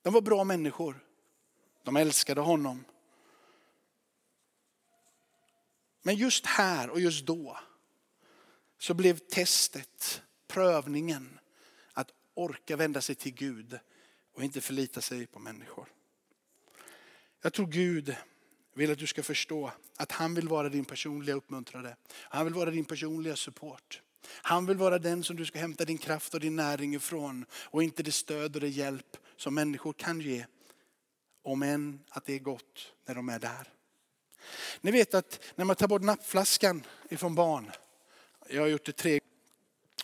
De 0.02 0.12
var 0.12 0.20
bra 0.20 0.44
människor. 0.44 1.06
De 1.82 1.96
älskade 1.96 2.40
honom. 2.40 2.84
Men 6.02 6.16
just 6.16 6.46
här 6.46 6.90
och 6.90 7.00
just 7.00 7.26
då 7.26 7.58
så 8.78 8.94
blev 8.94 9.18
testet, 9.18 10.22
prövningen 10.46 11.40
att 11.92 12.10
orka 12.34 12.76
vända 12.76 13.00
sig 13.00 13.14
till 13.14 13.34
Gud 13.34 13.78
och 14.32 14.44
inte 14.44 14.60
förlita 14.60 15.00
sig 15.00 15.26
på 15.26 15.38
människor. 15.38 15.88
Jag 17.42 17.52
tror 17.52 17.66
Gud 17.66 18.16
vill 18.74 18.92
att 18.92 18.98
du 18.98 19.06
ska 19.06 19.22
förstå 19.22 19.72
att 19.96 20.12
han 20.12 20.34
vill 20.34 20.48
vara 20.48 20.68
din 20.68 20.84
personliga 20.84 21.36
uppmuntrare. 21.36 21.96
Han 22.12 22.44
vill 22.44 22.54
vara 22.54 22.70
din 22.70 22.84
personliga 22.84 23.36
support. 23.36 24.02
Han 24.26 24.66
vill 24.66 24.76
vara 24.76 24.98
den 24.98 25.24
som 25.24 25.36
du 25.36 25.46
ska 25.46 25.58
hämta 25.58 25.84
din 25.84 25.98
kraft 25.98 26.34
och 26.34 26.40
din 26.40 26.56
näring 26.56 26.94
ifrån 26.94 27.44
och 27.52 27.82
inte 27.82 28.02
det 28.02 28.12
stöd 28.12 28.54
och 28.54 28.60
det 28.60 28.68
hjälp 28.68 29.16
som 29.36 29.54
människor 29.54 29.92
kan 29.92 30.20
ge. 30.20 30.46
Om 31.42 31.62
än 31.62 32.00
att 32.08 32.24
det 32.24 32.34
är 32.34 32.38
gott 32.38 32.92
när 33.06 33.14
de 33.14 33.28
är 33.28 33.38
där. 33.38 33.68
Ni 34.80 34.90
vet 34.90 35.14
att 35.14 35.40
när 35.54 35.64
man 35.64 35.76
tar 35.76 35.88
bort 35.88 36.02
nappflaskan 36.02 36.86
ifrån 37.08 37.34
barn, 37.34 37.70
jag 38.48 38.62
har 38.62 38.68
gjort 38.68 38.86
det 38.86 38.92
tre 38.92 39.20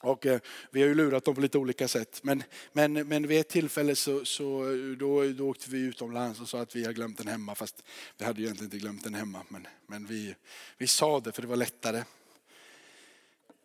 och 0.07 0.27
eh, 0.27 0.40
vi 0.71 0.81
har 0.81 0.88
ju 0.88 0.95
lurat 0.95 1.25
dem 1.25 1.35
på 1.35 1.40
lite 1.40 1.59
olika 1.59 1.88
sätt. 1.88 2.21
Men, 2.23 2.42
men, 2.73 2.92
men 2.92 3.27
vid 3.27 3.40
ett 3.40 3.49
tillfälle 3.49 3.97
så, 3.97 4.25
så 4.25 4.64
då, 4.99 5.25
då 5.25 5.49
åkte 5.49 5.71
vi 5.71 5.79
utomlands 5.79 6.40
och 6.40 6.49
sa 6.49 6.61
att 6.61 6.77
vi 6.77 6.85
har 6.85 6.92
glömt 6.92 7.19
den 7.19 7.29
hemma. 7.29 7.55
Fast 7.55 7.83
vi 8.19 8.25
hade 8.25 8.40
ju 8.40 8.45
egentligen 8.45 8.66
inte 8.66 8.79
glömt 8.79 9.05
den 9.05 9.14
hemma. 9.14 9.42
Men, 9.49 9.66
men 9.87 10.07
vi, 10.07 10.35
vi 10.79 10.87
sa 10.87 11.21
det 11.21 11.33
för 11.33 11.42
det 11.42 11.49
var 11.49 11.57
lättare. 11.57 12.05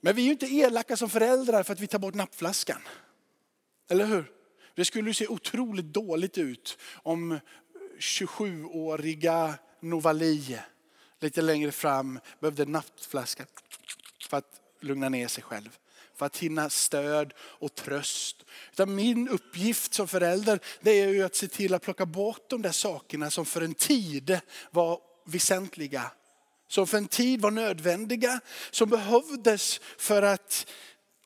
Men 0.02 0.16
vi 0.16 0.22
är 0.22 0.26
ju 0.26 0.32
inte 0.32 0.46
elaka 0.46 0.98
som 0.98 1.10
föräldrar 1.10 1.64
för 1.64 1.74
att 1.74 1.80
vi 1.80 1.88
tar 1.88 2.00
bort 2.00 2.14
nappflaskan. 2.14 2.82
Eller 3.90 4.06
hur? 4.06 4.32
Det 4.76 4.86
skulle 4.86 5.10
ju 5.10 5.14
se 5.14 5.28
otroligt 5.28 5.86
dåligt 5.86 6.38
ut 6.38 6.78
om 6.94 7.40
27-åriga 8.00 9.54
Novali 9.80 10.60
lite 11.20 11.42
längre 11.42 11.72
fram 11.72 12.20
behövde 12.40 12.66
nappflaska 12.66 13.46
för 14.30 14.38
att 14.38 14.62
lugna 14.80 15.10
ner 15.10 15.28
sig 15.28 15.44
själv. 15.44 15.78
För 16.22 16.26
att 16.26 16.38
hinna 16.38 16.70
stöd 16.70 17.34
och 17.40 17.76
tröst. 17.76 18.46
Utan 18.72 18.96
min 18.96 19.30
uppgift 19.30 19.94
som 19.94 20.08
förälder 20.08 20.60
det 20.82 20.92
är 20.92 21.08
ju 21.08 21.24
att 21.24 21.36
se 21.36 21.48
till 21.48 21.74
att 21.74 21.82
plocka 21.82 22.06
bort 22.06 22.50
de 22.50 22.62
där 22.62 22.72
sakerna 22.72 23.32
som 23.32 23.46
för 23.46 23.62
en 23.62 23.74
tid 23.74 24.40
var 24.72 25.00
väsentliga. 25.26 26.12
Som 26.68 26.88
för 26.88 26.98
en 26.98 27.08
tid 27.08 27.42
var 27.42 27.52
nödvändiga. 27.52 28.40
Som 28.72 28.90
behövdes 28.90 29.82
för 29.98 30.22
att 30.22 30.68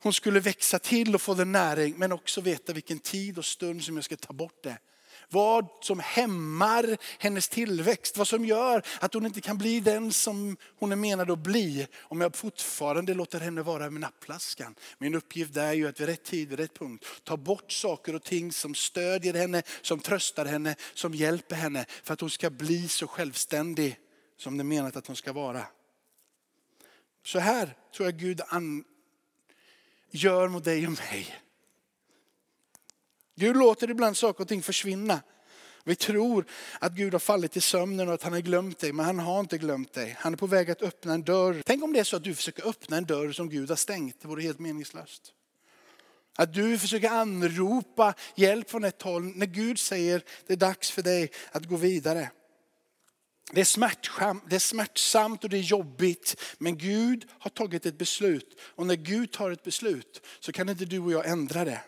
hon 0.01 0.13
skulle 0.13 0.39
växa 0.39 0.79
till 0.79 1.15
och 1.15 1.21
få 1.21 1.34
den 1.34 1.51
näring. 1.51 1.95
Men 1.97 2.12
också 2.12 2.41
veta 2.41 2.73
vilken 2.73 2.99
tid 2.99 3.38
och 3.38 3.45
stund 3.45 3.84
som 3.84 3.95
jag 3.95 4.05
ska 4.05 4.15
ta 4.15 4.34
bort 4.34 4.63
det. 4.63 4.77
Vad 5.29 5.67
som 5.81 5.99
hämmar 5.99 6.97
hennes 7.19 7.49
tillväxt. 7.49 8.17
Vad 8.17 8.27
som 8.27 8.45
gör 8.45 8.83
att 8.99 9.13
hon 9.13 9.25
inte 9.25 9.41
kan 9.41 9.57
bli 9.57 9.79
den 9.79 10.13
som 10.13 10.57
hon 10.79 10.91
är 10.91 10.95
menad 10.95 11.31
att 11.31 11.39
bli. 11.39 11.88
Om 12.01 12.21
jag 12.21 12.35
fortfarande 12.35 13.13
låter 13.13 13.39
henne 13.39 13.61
vara 13.61 13.89
med 13.89 14.01
nappflaskan. 14.01 14.75
Min 14.97 15.15
uppgift 15.15 15.57
är 15.57 15.73
ju 15.73 15.88
att 15.88 15.99
vid 15.99 16.07
rätt 16.07 16.23
tid, 16.23 16.49
vid 16.49 16.59
rätt 16.59 16.79
punkt 16.79 17.05
ta 17.23 17.38
bort 17.38 17.71
saker 17.71 18.15
och 18.15 18.23
ting 18.23 18.51
som 18.51 18.75
stödjer 18.75 19.33
henne, 19.33 19.63
som 19.81 19.99
tröstar 19.99 20.45
henne, 20.45 20.75
som 20.93 21.13
hjälper 21.13 21.55
henne. 21.55 21.85
För 22.03 22.13
att 22.13 22.21
hon 22.21 22.29
ska 22.29 22.49
bli 22.49 22.88
så 22.88 23.07
självständig 23.07 23.99
som 24.38 24.57
det 24.57 24.61
är 24.61 24.65
menat 24.65 24.95
att 24.95 25.07
hon 25.07 25.15
ska 25.15 25.33
vara. 25.33 25.65
Så 27.25 27.39
här 27.39 27.75
tror 27.95 28.07
jag 28.07 28.19
Gud 28.19 28.41
an 28.47 28.83
gör 30.11 30.47
mot 30.47 30.63
dig 30.63 30.88
och 30.88 30.93
mig. 30.93 31.35
Gud 33.35 33.57
låter 33.57 33.89
ibland 33.89 34.17
saker 34.17 34.41
och 34.41 34.47
ting 34.47 34.61
försvinna. 34.61 35.21
Vi 35.83 35.95
tror 35.95 36.45
att 36.79 36.93
Gud 36.93 37.13
har 37.13 37.19
fallit 37.19 37.57
i 37.57 37.61
sömnen 37.61 38.07
och 38.07 38.13
att 38.13 38.23
han 38.23 38.33
har 38.33 38.39
glömt 38.39 38.79
dig, 38.79 38.93
men 38.93 39.05
han 39.05 39.19
har 39.19 39.39
inte 39.39 39.57
glömt 39.57 39.93
dig. 39.93 40.15
Han 40.19 40.33
är 40.33 40.37
på 40.37 40.47
väg 40.47 40.71
att 40.71 40.81
öppna 40.81 41.13
en 41.13 41.23
dörr. 41.23 41.61
Tänk 41.65 41.83
om 41.83 41.93
det 41.93 41.99
är 41.99 42.03
så 42.03 42.15
att 42.15 42.23
du 42.23 42.35
försöker 42.35 42.67
öppna 42.67 42.97
en 42.97 43.05
dörr 43.05 43.31
som 43.31 43.49
Gud 43.49 43.69
har 43.69 43.75
stängt. 43.75 44.21
Det 44.21 44.27
vore 44.27 44.41
helt 44.41 44.59
meningslöst. 44.59 45.33
Att 46.35 46.53
du 46.53 46.77
försöker 46.77 47.09
anropa 47.09 48.13
hjälp 48.35 48.69
från 48.69 48.83
ett 48.83 49.01
håll 49.01 49.23
när 49.23 49.45
Gud 49.45 49.79
säger 49.79 50.23
det 50.47 50.53
är 50.53 50.57
dags 50.57 50.91
för 50.91 51.01
dig 51.01 51.31
att 51.51 51.65
gå 51.65 51.75
vidare. 51.75 52.29
Det 53.51 53.61
är, 53.61 53.65
smärtsamt, 53.65 54.43
det 54.49 54.55
är 54.55 54.59
smärtsamt 54.59 55.43
och 55.43 55.49
det 55.49 55.57
är 55.57 55.61
jobbigt, 55.61 56.41
men 56.57 56.77
Gud 56.77 57.27
har 57.39 57.49
tagit 57.49 57.85
ett 57.85 57.97
beslut. 57.97 58.59
Och 58.61 58.85
när 58.85 58.95
Gud 58.95 59.31
tar 59.31 59.51
ett 59.51 59.63
beslut 59.63 60.25
så 60.39 60.51
kan 60.51 60.69
inte 60.69 60.85
du 60.85 60.99
och 60.99 61.11
jag 61.11 61.29
ändra 61.29 61.65
det. 61.65 61.81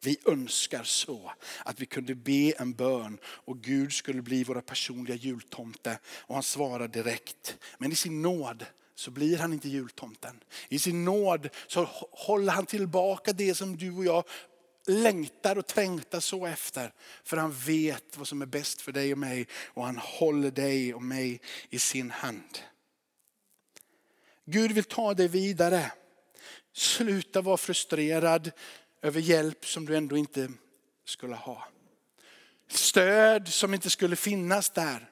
Vi 0.00 0.18
önskar 0.26 0.82
så 0.82 1.32
att 1.64 1.80
vi 1.80 1.86
kunde 1.86 2.14
be 2.14 2.52
en 2.58 2.72
bön 2.72 3.18
och 3.24 3.60
Gud 3.60 3.92
skulle 3.92 4.22
bli 4.22 4.44
våra 4.44 4.62
personliga 4.62 5.16
jultomte. 5.16 5.98
Och 6.08 6.34
han 6.34 6.42
svarar 6.42 6.88
direkt. 6.88 7.58
Men 7.78 7.92
i 7.92 7.94
sin 7.94 8.22
nåd 8.22 8.66
så 8.94 9.10
blir 9.10 9.38
han 9.38 9.52
inte 9.52 9.68
jultomten. 9.68 10.40
I 10.68 10.78
sin 10.78 11.04
nåd 11.04 11.48
så 11.66 11.84
håller 12.10 12.52
han 12.52 12.66
tillbaka 12.66 13.32
det 13.32 13.54
som 13.54 13.76
du 13.76 13.92
och 13.92 14.04
jag 14.04 14.24
längtar 14.86 15.58
och 15.58 15.66
trängtar 15.66 16.20
så 16.20 16.46
efter. 16.46 16.92
För 17.24 17.36
han 17.36 17.52
vet 17.52 18.16
vad 18.16 18.28
som 18.28 18.42
är 18.42 18.46
bäst 18.46 18.80
för 18.80 18.92
dig 18.92 19.12
och 19.12 19.18
mig 19.18 19.46
och 19.66 19.84
han 19.84 19.96
håller 19.96 20.50
dig 20.50 20.94
och 20.94 21.02
mig 21.02 21.40
i 21.70 21.78
sin 21.78 22.10
hand. 22.10 22.58
Gud 24.44 24.72
vill 24.72 24.84
ta 24.84 25.14
dig 25.14 25.28
vidare. 25.28 25.92
Sluta 26.72 27.40
vara 27.40 27.56
frustrerad 27.56 28.50
över 29.02 29.20
hjälp 29.20 29.66
som 29.66 29.86
du 29.86 29.96
ändå 29.96 30.16
inte 30.16 30.48
skulle 31.04 31.34
ha. 31.34 31.68
Stöd 32.68 33.48
som 33.48 33.74
inte 33.74 33.90
skulle 33.90 34.16
finnas 34.16 34.70
där. 34.70 35.10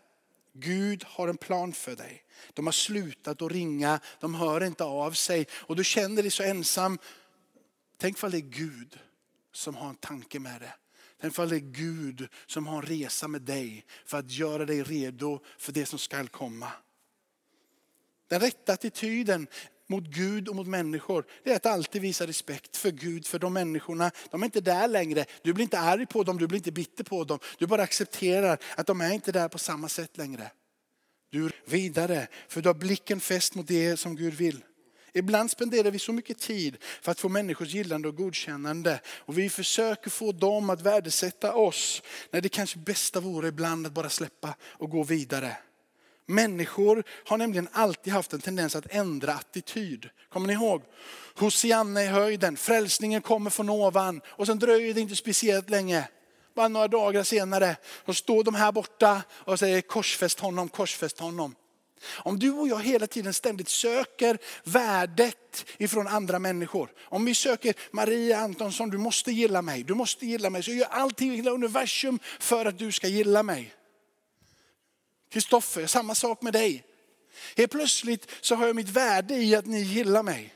Gud 0.53 1.05
har 1.05 1.29
en 1.29 1.37
plan 1.37 1.72
för 1.72 1.96
dig. 1.96 2.22
De 2.55 2.66
har 2.66 2.72
slutat 2.72 3.42
att 3.42 3.53
ringa, 3.53 4.01
de 4.20 4.35
hör 4.35 4.64
inte 4.64 4.85
av 4.85 5.12
sig 5.12 5.46
och 5.53 5.77
du 5.77 5.85
känner 5.85 6.22
dig 6.22 6.31
så 6.31 6.42
ensam. 6.42 6.99
Tänk 7.99 8.16
ifall 8.16 8.31
det 8.31 8.38
är 8.38 8.40
Gud 8.40 8.99
som 9.53 9.75
har 9.75 9.88
en 9.88 9.96
tanke 9.96 10.38
med 10.38 10.61
det. 10.61 10.75
Tänk 11.20 11.33
ifall 11.33 11.49
det 11.49 11.57
är 11.57 11.61
Gud 11.61 12.29
som 12.46 12.66
har 12.66 12.77
en 12.77 12.88
resa 12.88 13.29
med 13.29 13.42
dig 13.42 13.85
för 14.05 14.18
att 14.18 14.31
göra 14.31 14.64
dig 14.64 14.83
redo 14.83 15.40
för 15.59 15.72
det 15.72 15.87
som 15.87 15.99
skall 15.99 16.29
komma. 16.29 16.72
Den 18.29 18.40
rätta 18.40 18.72
attityden 18.72 19.46
mot 19.88 20.05
Gud 20.05 20.49
och 20.49 20.57
mot 20.57 20.66
människor, 20.66 21.25
det 21.44 21.53
är 21.53 21.57
att 21.57 21.66
alltid 21.66 22.03
visa 22.03 22.27
respekt 22.27 22.77
för 22.77 22.90
Gud, 22.90 23.27
för 23.27 23.38
de 23.38 23.53
människorna. 23.53 24.11
De 24.31 24.42
är 24.42 24.44
inte 24.44 24.61
där 24.61 24.88
längre. 24.88 25.25
Du 25.42 25.53
blir 25.53 25.62
inte 25.62 25.79
arg 25.79 26.07
på 26.07 26.22
dem, 26.22 26.38
du 26.38 26.46
blir 26.46 26.59
inte 26.59 26.72
bitter 26.72 27.05
på 27.05 27.25
dem. 27.25 27.38
Du 27.59 27.66
bara 27.66 27.83
accepterar 27.83 28.59
att 28.77 28.87
de 28.87 29.01
är 29.01 29.12
inte 29.12 29.33
där 29.33 29.49
på 29.49 29.59
samma 29.59 29.88
sätt 29.88 30.16
längre. 30.16 30.51
Du 31.31 31.51
vidare, 31.64 32.29
för 32.49 32.62
du 32.62 32.68
har 32.68 32.75
blicken 32.75 33.20
fäst 33.20 33.55
mot 33.55 33.68
det 33.68 33.96
som 33.96 34.16
Gud 34.16 34.35
vill. 34.35 34.64
Ibland 35.14 35.51
spenderar 35.51 35.90
vi 35.90 35.99
så 35.99 36.12
mycket 36.12 36.38
tid 36.38 36.77
för 37.03 37.12
att 37.12 37.20
få 37.20 37.29
människors 37.29 37.68
gillande 37.68 38.09
och 38.09 38.16
godkännande. 38.16 39.01
Och 39.07 39.38
vi 39.38 39.51
försöker 39.51 40.11
få 40.11 40.33
dem 40.33 40.70
att 40.70 40.83
värdesätta 40.83 41.55
oss. 41.55 42.03
När 42.31 42.40
det 42.40 42.49
kanske 42.49 42.79
bästa 42.79 43.20
vore 43.20 43.49
ibland 43.49 43.87
att 43.87 43.92
bara 43.92 44.11
släppa 44.11 44.55
och 44.62 44.90
gå 44.90 45.03
vidare. 45.03 45.57
Människor 46.27 47.05
har 47.25 47.39
nämligen 47.39 47.69
alltid 47.73 48.12
haft 48.12 48.33
en 48.33 48.41
tendens 48.41 48.77
att 48.77 48.87
ändra 48.91 49.33
attityd. 49.33 50.09
Kommer 50.29 50.47
ni 50.47 50.53
ihåg? 50.53 50.83
Hosianna 51.35 52.03
i 52.03 52.07
höjden, 52.07 52.57
frälsningen 52.57 53.23
kommer 53.23 53.51
från 53.51 53.71
ovan. 53.71 54.21
Och 54.27 54.47
sen 54.47 54.59
dröjer 54.59 54.95
det 54.95 55.01
inte 55.01 55.17
speciellt 55.17 55.71
länge. 55.71 56.09
Bara 56.55 56.69
några 56.69 56.89
dagar 56.89 57.23
senare, 57.23 57.77
så 58.07 58.15
står 58.15 58.45
de 58.45 58.55
här 58.55 58.73
borta 58.73 59.23
och 59.31 59.59
säger 59.59 59.81
korsfäst 59.81 60.41
honom, 60.41 60.69
korsfäst 60.69 61.21
honom. 61.21 61.55
Om 62.09 62.39
du 62.39 62.51
och 62.51 62.69
jag 62.69 62.83
hela 62.83 63.07
tiden 63.07 63.35
ständigt 63.35 63.69
söker 63.69 64.39
värdet 64.65 65.67
ifrån 65.79 66.07
andra 66.07 66.39
människor. 66.39 66.93
Om 67.03 67.25
vi 67.25 67.35
söker 67.35 67.75
Maria 67.91 68.39
Antonsson, 68.39 68.91
du 68.91 68.99
måste 68.99 69.33
gilla 69.33 69.62
mig, 69.62 69.83
du 69.83 69.95
måste 69.95 70.27
gilla 70.27 70.51
mig. 70.51 70.62
Så 70.62 70.71
jag 70.71 70.79
gör 70.79 70.87
allting 70.87 71.33
i 71.33 71.37
hela 71.37 71.51
universum 71.51 72.19
för 72.41 72.67
att 72.67 72.79
du 72.79 72.93
ska 72.93 73.09
gilla 73.09 73.43
mig. 73.43 73.76
Kristoffer, 75.37 75.87
samma 75.87 76.14
sak 76.14 76.42
med 76.42 76.53
dig. 76.53 76.85
Helt 77.57 77.70
plötsligt 77.70 78.31
så 78.40 78.55
har 78.55 78.66
jag 78.66 78.77
mitt 78.77 78.88
värde 78.88 79.35
i 79.35 79.55
att 79.55 79.66
ni 79.66 79.81
gillar 79.81 80.22
mig. 80.22 80.55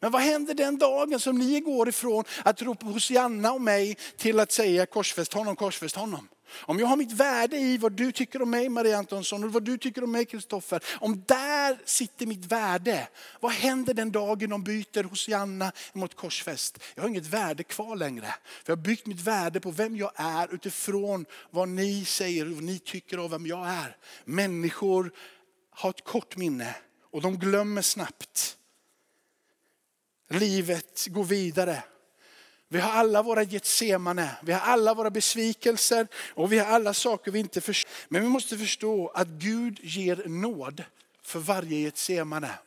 Men 0.00 0.10
vad 0.10 0.22
händer 0.22 0.54
den 0.54 0.78
dagen 0.78 1.20
som 1.20 1.38
ni 1.38 1.60
går 1.60 1.88
ifrån 1.88 2.24
att 2.44 2.62
ropa 2.62 2.86
hos 2.86 3.10
Janna 3.10 3.52
och 3.52 3.60
mig 3.60 3.96
till 4.16 4.40
att 4.40 4.52
säga 4.52 4.86
korsfäst 4.86 5.32
honom, 5.32 5.56
korsfäst 5.56 5.96
honom? 5.96 6.28
Om 6.54 6.78
jag 6.78 6.86
har 6.86 6.96
mitt 6.96 7.12
värde 7.12 7.56
i 7.56 7.78
vad 7.78 7.92
du 7.92 8.12
tycker 8.12 8.42
om 8.42 8.50
mig 8.50 8.68
Maria 8.68 8.98
Antonsson 8.98 9.44
och 9.44 9.52
vad 9.52 9.64
du 9.64 9.78
tycker 9.78 10.04
om 10.04 10.12
mig 10.12 10.24
Kristoffer. 10.24 10.84
Om 11.00 11.24
där 11.26 11.78
sitter 11.84 12.26
mitt 12.26 12.44
värde. 12.44 13.08
Vad 13.40 13.52
händer 13.52 13.94
den 13.94 14.12
dagen 14.12 14.50
de 14.50 14.64
byter 14.64 15.04
hos 15.04 15.28
Janna 15.28 15.72
mot 15.92 16.14
korsfäst? 16.14 16.78
Jag 16.94 17.02
har 17.02 17.08
inget 17.08 17.26
värde 17.26 17.62
kvar 17.62 17.96
längre. 17.96 18.34
För 18.64 18.72
jag 18.72 18.76
har 18.76 18.82
byggt 18.82 19.06
mitt 19.06 19.20
värde 19.20 19.60
på 19.60 19.70
vem 19.70 19.96
jag 19.96 20.12
är 20.14 20.54
utifrån 20.54 21.26
vad 21.50 21.68
ni 21.68 22.04
säger 22.04 22.46
och 22.46 22.52
vad 22.52 22.64
ni 22.64 22.78
tycker 22.78 23.18
om 23.18 23.30
vem 23.30 23.46
jag 23.46 23.68
är. 23.68 23.96
Människor 24.24 25.12
har 25.70 25.90
ett 25.90 26.04
kort 26.04 26.36
minne 26.36 26.74
och 27.12 27.22
de 27.22 27.38
glömmer 27.38 27.82
snabbt. 27.82 28.56
Livet 30.28 31.06
går 31.06 31.24
vidare. 31.24 31.82
Vi 32.72 32.80
har 32.80 32.90
alla 32.90 33.22
våra 33.22 33.42
getsemane, 33.42 34.36
vi 34.42 34.52
har 34.52 34.60
alla 34.60 34.94
våra 34.94 35.10
besvikelser 35.10 36.08
och 36.34 36.52
vi 36.52 36.58
har 36.58 36.66
alla 36.66 36.94
saker 36.94 37.30
vi 37.30 37.38
inte 37.38 37.60
förstår. 37.60 37.90
Men 38.08 38.22
vi 38.22 38.28
måste 38.28 38.58
förstå 38.58 39.08
att 39.08 39.28
Gud 39.28 39.80
ger 39.82 40.28
nåd 40.28 40.84
för 41.22 41.38
varje 41.38 41.78
getsemane. 41.78 42.58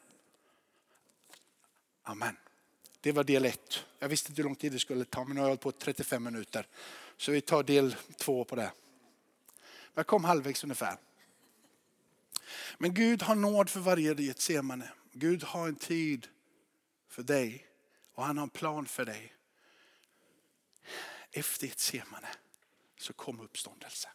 Amen. 2.04 2.38
Det 3.02 3.12
var 3.12 3.24
del 3.24 3.46
ett. 3.46 3.86
Jag 4.00 4.10
visste 4.10 4.32
inte 4.32 4.42
hur 4.42 4.44
lång 4.44 4.56
tid 4.56 4.72
det 4.72 4.80
skulle 4.80 5.06
ta 5.06 5.24
men 5.24 5.36
nu 5.36 5.42
har 5.42 5.48
jag 5.48 5.50
hållit 5.50 5.62
på 5.62 5.72
35 5.72 6.24
minuter. 6.24 6.68
Så 7.18 7.32
vi 7.32 7.42
tar 7.42 7.64
del 7.64 7.96
två 8.18 8.44
på 8.44 8.56
det. 8.56 8.72
Jag 9.94 10.08
kom 10.08 10.24
halvvägs 10.24 10.64
ungefär. 10.64 10.98
Men 12.78 12.94
Gud 12.94 13.22
har 13.22 13.36
nåd 13.36 13.70
för 13.70 13.80
varje 13.80 14.14
getsemane. 14.14 14.90
Gud 15.14 15.44
har 15.44 15.68
en 15.68 15.76
tid 15.76 16.28
för 17.10 17.24
dig 17.24 17.68
och 18.14 18.24
han 18.24 18.38
har 18.38 18.44
en 18.44 18.50
plan 18.50 18.86
för 18.86 19.06
dig 19.06 19.34
efter 21.34 21.68
ett 21.68 21.80
semane 21.80 22.28
så 23.00 23.14
kom 23.14 23.40
uppståndelse. 23.40 24.10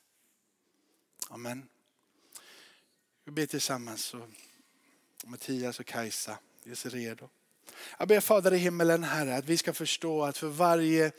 Amen. 1.28 1.68
Vi 3.24 3.32
ber 3.32 3.46
tillsammans. 3.46 4.04
Så 4.04 4.28
Mattias 5.24 5.80
och 5.80 5.86
Kajsa 5.86 6.38
ge 6.64 6.76
sig 6.76 6.90
redo. 6.90 7.28
Jag 7.98 8.08
ber 8.08 8.20
Fader 8.20 8.54
i 8.54 8.58
himmelen 8.58 9.04
Herre 9.04 9.36
att 9.36 9.44
vi 9.44 9.56
ska 9.56 9.72
förstå 9.72 10.24
att 10.24 10.38
för 10.38 10.48
varje 10.48 11.12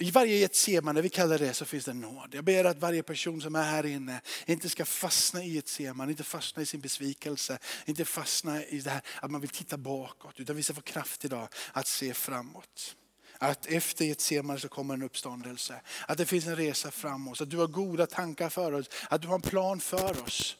i 0.00 0.10
varje 0.10 0.36
Getsemane, 0.36 1.00
vi 1.00 1.08
kallar 1.08 1.38
det 1.38 1.54
så 1.54 1.64
finns 1.64 1.84
det 1.84 1.92
nåd. 1.92 2.34
Jag 2.34 2.44
ber 2.44 2.64
att 2.64 2.78
varje 2.78 3.02
person 3.02 3.40
som 3.40 3.54
är 3.54 3.62
här 3.62 3.86
inne 3.86 4.20
inte 4.46 4.68
ska 4.68 4.84
fastna 4.84 5.44
i 5.44 5.58
ett 5.58 5.80
inte 5.80 6.24
fastna 6.24 6.62
i 6.62 6.66
sin 6.66 6.80
besvikelse, 6.80 7.58
inte 7.84 8.04
fastna 8.04 8.64
i 8.64 8.80
det 8.80 8.90
här 8.90 9.02
att 9.20 9.30
man 9.30 9.40
vill 9.40 9.50
titta 9.50 9.76
bakåt. 9.76 10.40
Utan 10.40 10.56
vi 10.56 10.62
ska 10.62 10.74
få 10.74 10.80
kraft 10.80 11.24
idag 11.24 11.48
att 11.72 11.86
se 11.86 12.14
framåt. 12.14 12.96
Att 13.42 13.66
efter 13.66 14.04
Getsemane 14.04 14.60
så 14.60 14.68
kommer 14.68 14.94
en 14.94 15.02
uppståndelse. 15.02 15.80
Att 16.08 16.18
det 16.18 16.26
finns 16.26 16.46
en 16.46 16.56
resa 16.56 16.90
framåt. 16.90 17.40
Att 17.40 17.50
du 17.50 17.56
har 17.56 17.66
goda 17.66 18.06
tankar 18.06 18.48
för 18.48 18.72
oss. 18.72 18.86
Att 19.08 19.22
du 19.22 19.28
har 19.28 19.34
en 19.34 19.42
plan 19.42 19.80
för 19.80 20.22
oss 20.22 20.56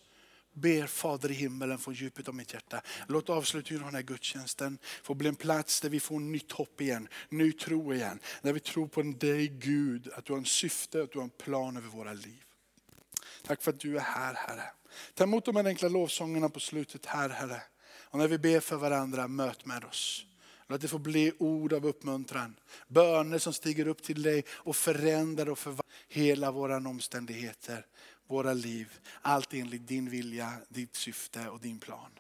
ber 0.53 0.87
Fader 0.87 1.31
i 1.31 1.35
himmelen 1.35 1.78
från 1.78 1.95
djupet 1.95 2.28
av 2.28 2.35
mitt 2.35 2.53
hjärta. 2.53 2.83
Låt 3.09 3.31
avslutningen 3.31 3.85
av 3.85 3.91
den 3.91 3.95
här 3.95 4.03
gudstjänsten 4.03 4.78
få 5.03 5.14
bli 5.14 5.28
en 5.28 5.35
plats 5.35 5.81
där 5.81 5.89
vi 5.89 6.01
får 6.01 6.20
nytt 6.20 6.53
hopp 6.53 6.81
igen, 6.81 7.09
ny 7.28 7.53
tro 7.53 7.95
igen. 7.95 8.18
Där 8.43 8.53
vi 8.53 8.61
tror 8.61 8.87
på 8.87 9.03
dig 9.03 9.49
Gud, 9.49 10.09
att 10.12 10.24
du 10.24 10.33
har 10.33 10.39
en 10.39 10.45
syfte, 10.45 11.03
att 11.03 11.12
du 11.12 11.18
har 11.18 11.24
en 11.24 11.31
plan 11.31 11.76
över 11.76 11.89
våra 11.89 12.12
liv. 12.12 12.43
Tack 13.43 13.62
för 13.62 13.70
att 13.70 13.81
du 13.81 13.97
är 13.97 14.01
här 14.01 14.35
Herre. 14.35 14.72
Ta 15.14 15.24
emot 15.24 15.45
de 15.45 15.57
här 15.57 15.64
enkla 15.64 15.89
lovsångerna 15.89 16.49
på 16.49 16.61
slutet 16.61 17.07
här 17.07 17.28
Herre. 17.28 17.62
Och 18.05 18.18
när 18.18 18.28
vi 18.28 18.39
ber 18.39 18.61
för 18.61 18.76
varandra, 18.76 19.28
möt 19.28 19.66
med 19.66 19.85
oss. 19.85 20.24
Låt 20.71 20.81
det 20.81 20.89
få 20.89 20.99
bli 20.99 21.33
ord 21.39 21.73
av 21.73 21.87
uppmuntran. 21.87 22.57
Böner 22.89 23.39
som 23.39 23.53
stiger 23.53 23.89
upp 23.89 24.03
till 24.03 24.23
dig 24.23 24.45
och 24.51 24.77
förändrar 24.77 25.49
och 25.49 25.59
förvandlar 25.59 25.87
hela 26.09 26.51
våra 26.51 26.77
omständigheter 26.77 27.87
våra 28.27 28.53
liv. 28.53 28.93
Allt 29.23 29.55
enligt 29.55 29.89
din 29.89 30.11
vilja, 30.11 30.53
ditt 30.68 30.97
syfte 30.97 31.49
och 31.49 31.61
din 31.61 31.79
plan. 31.79 32.11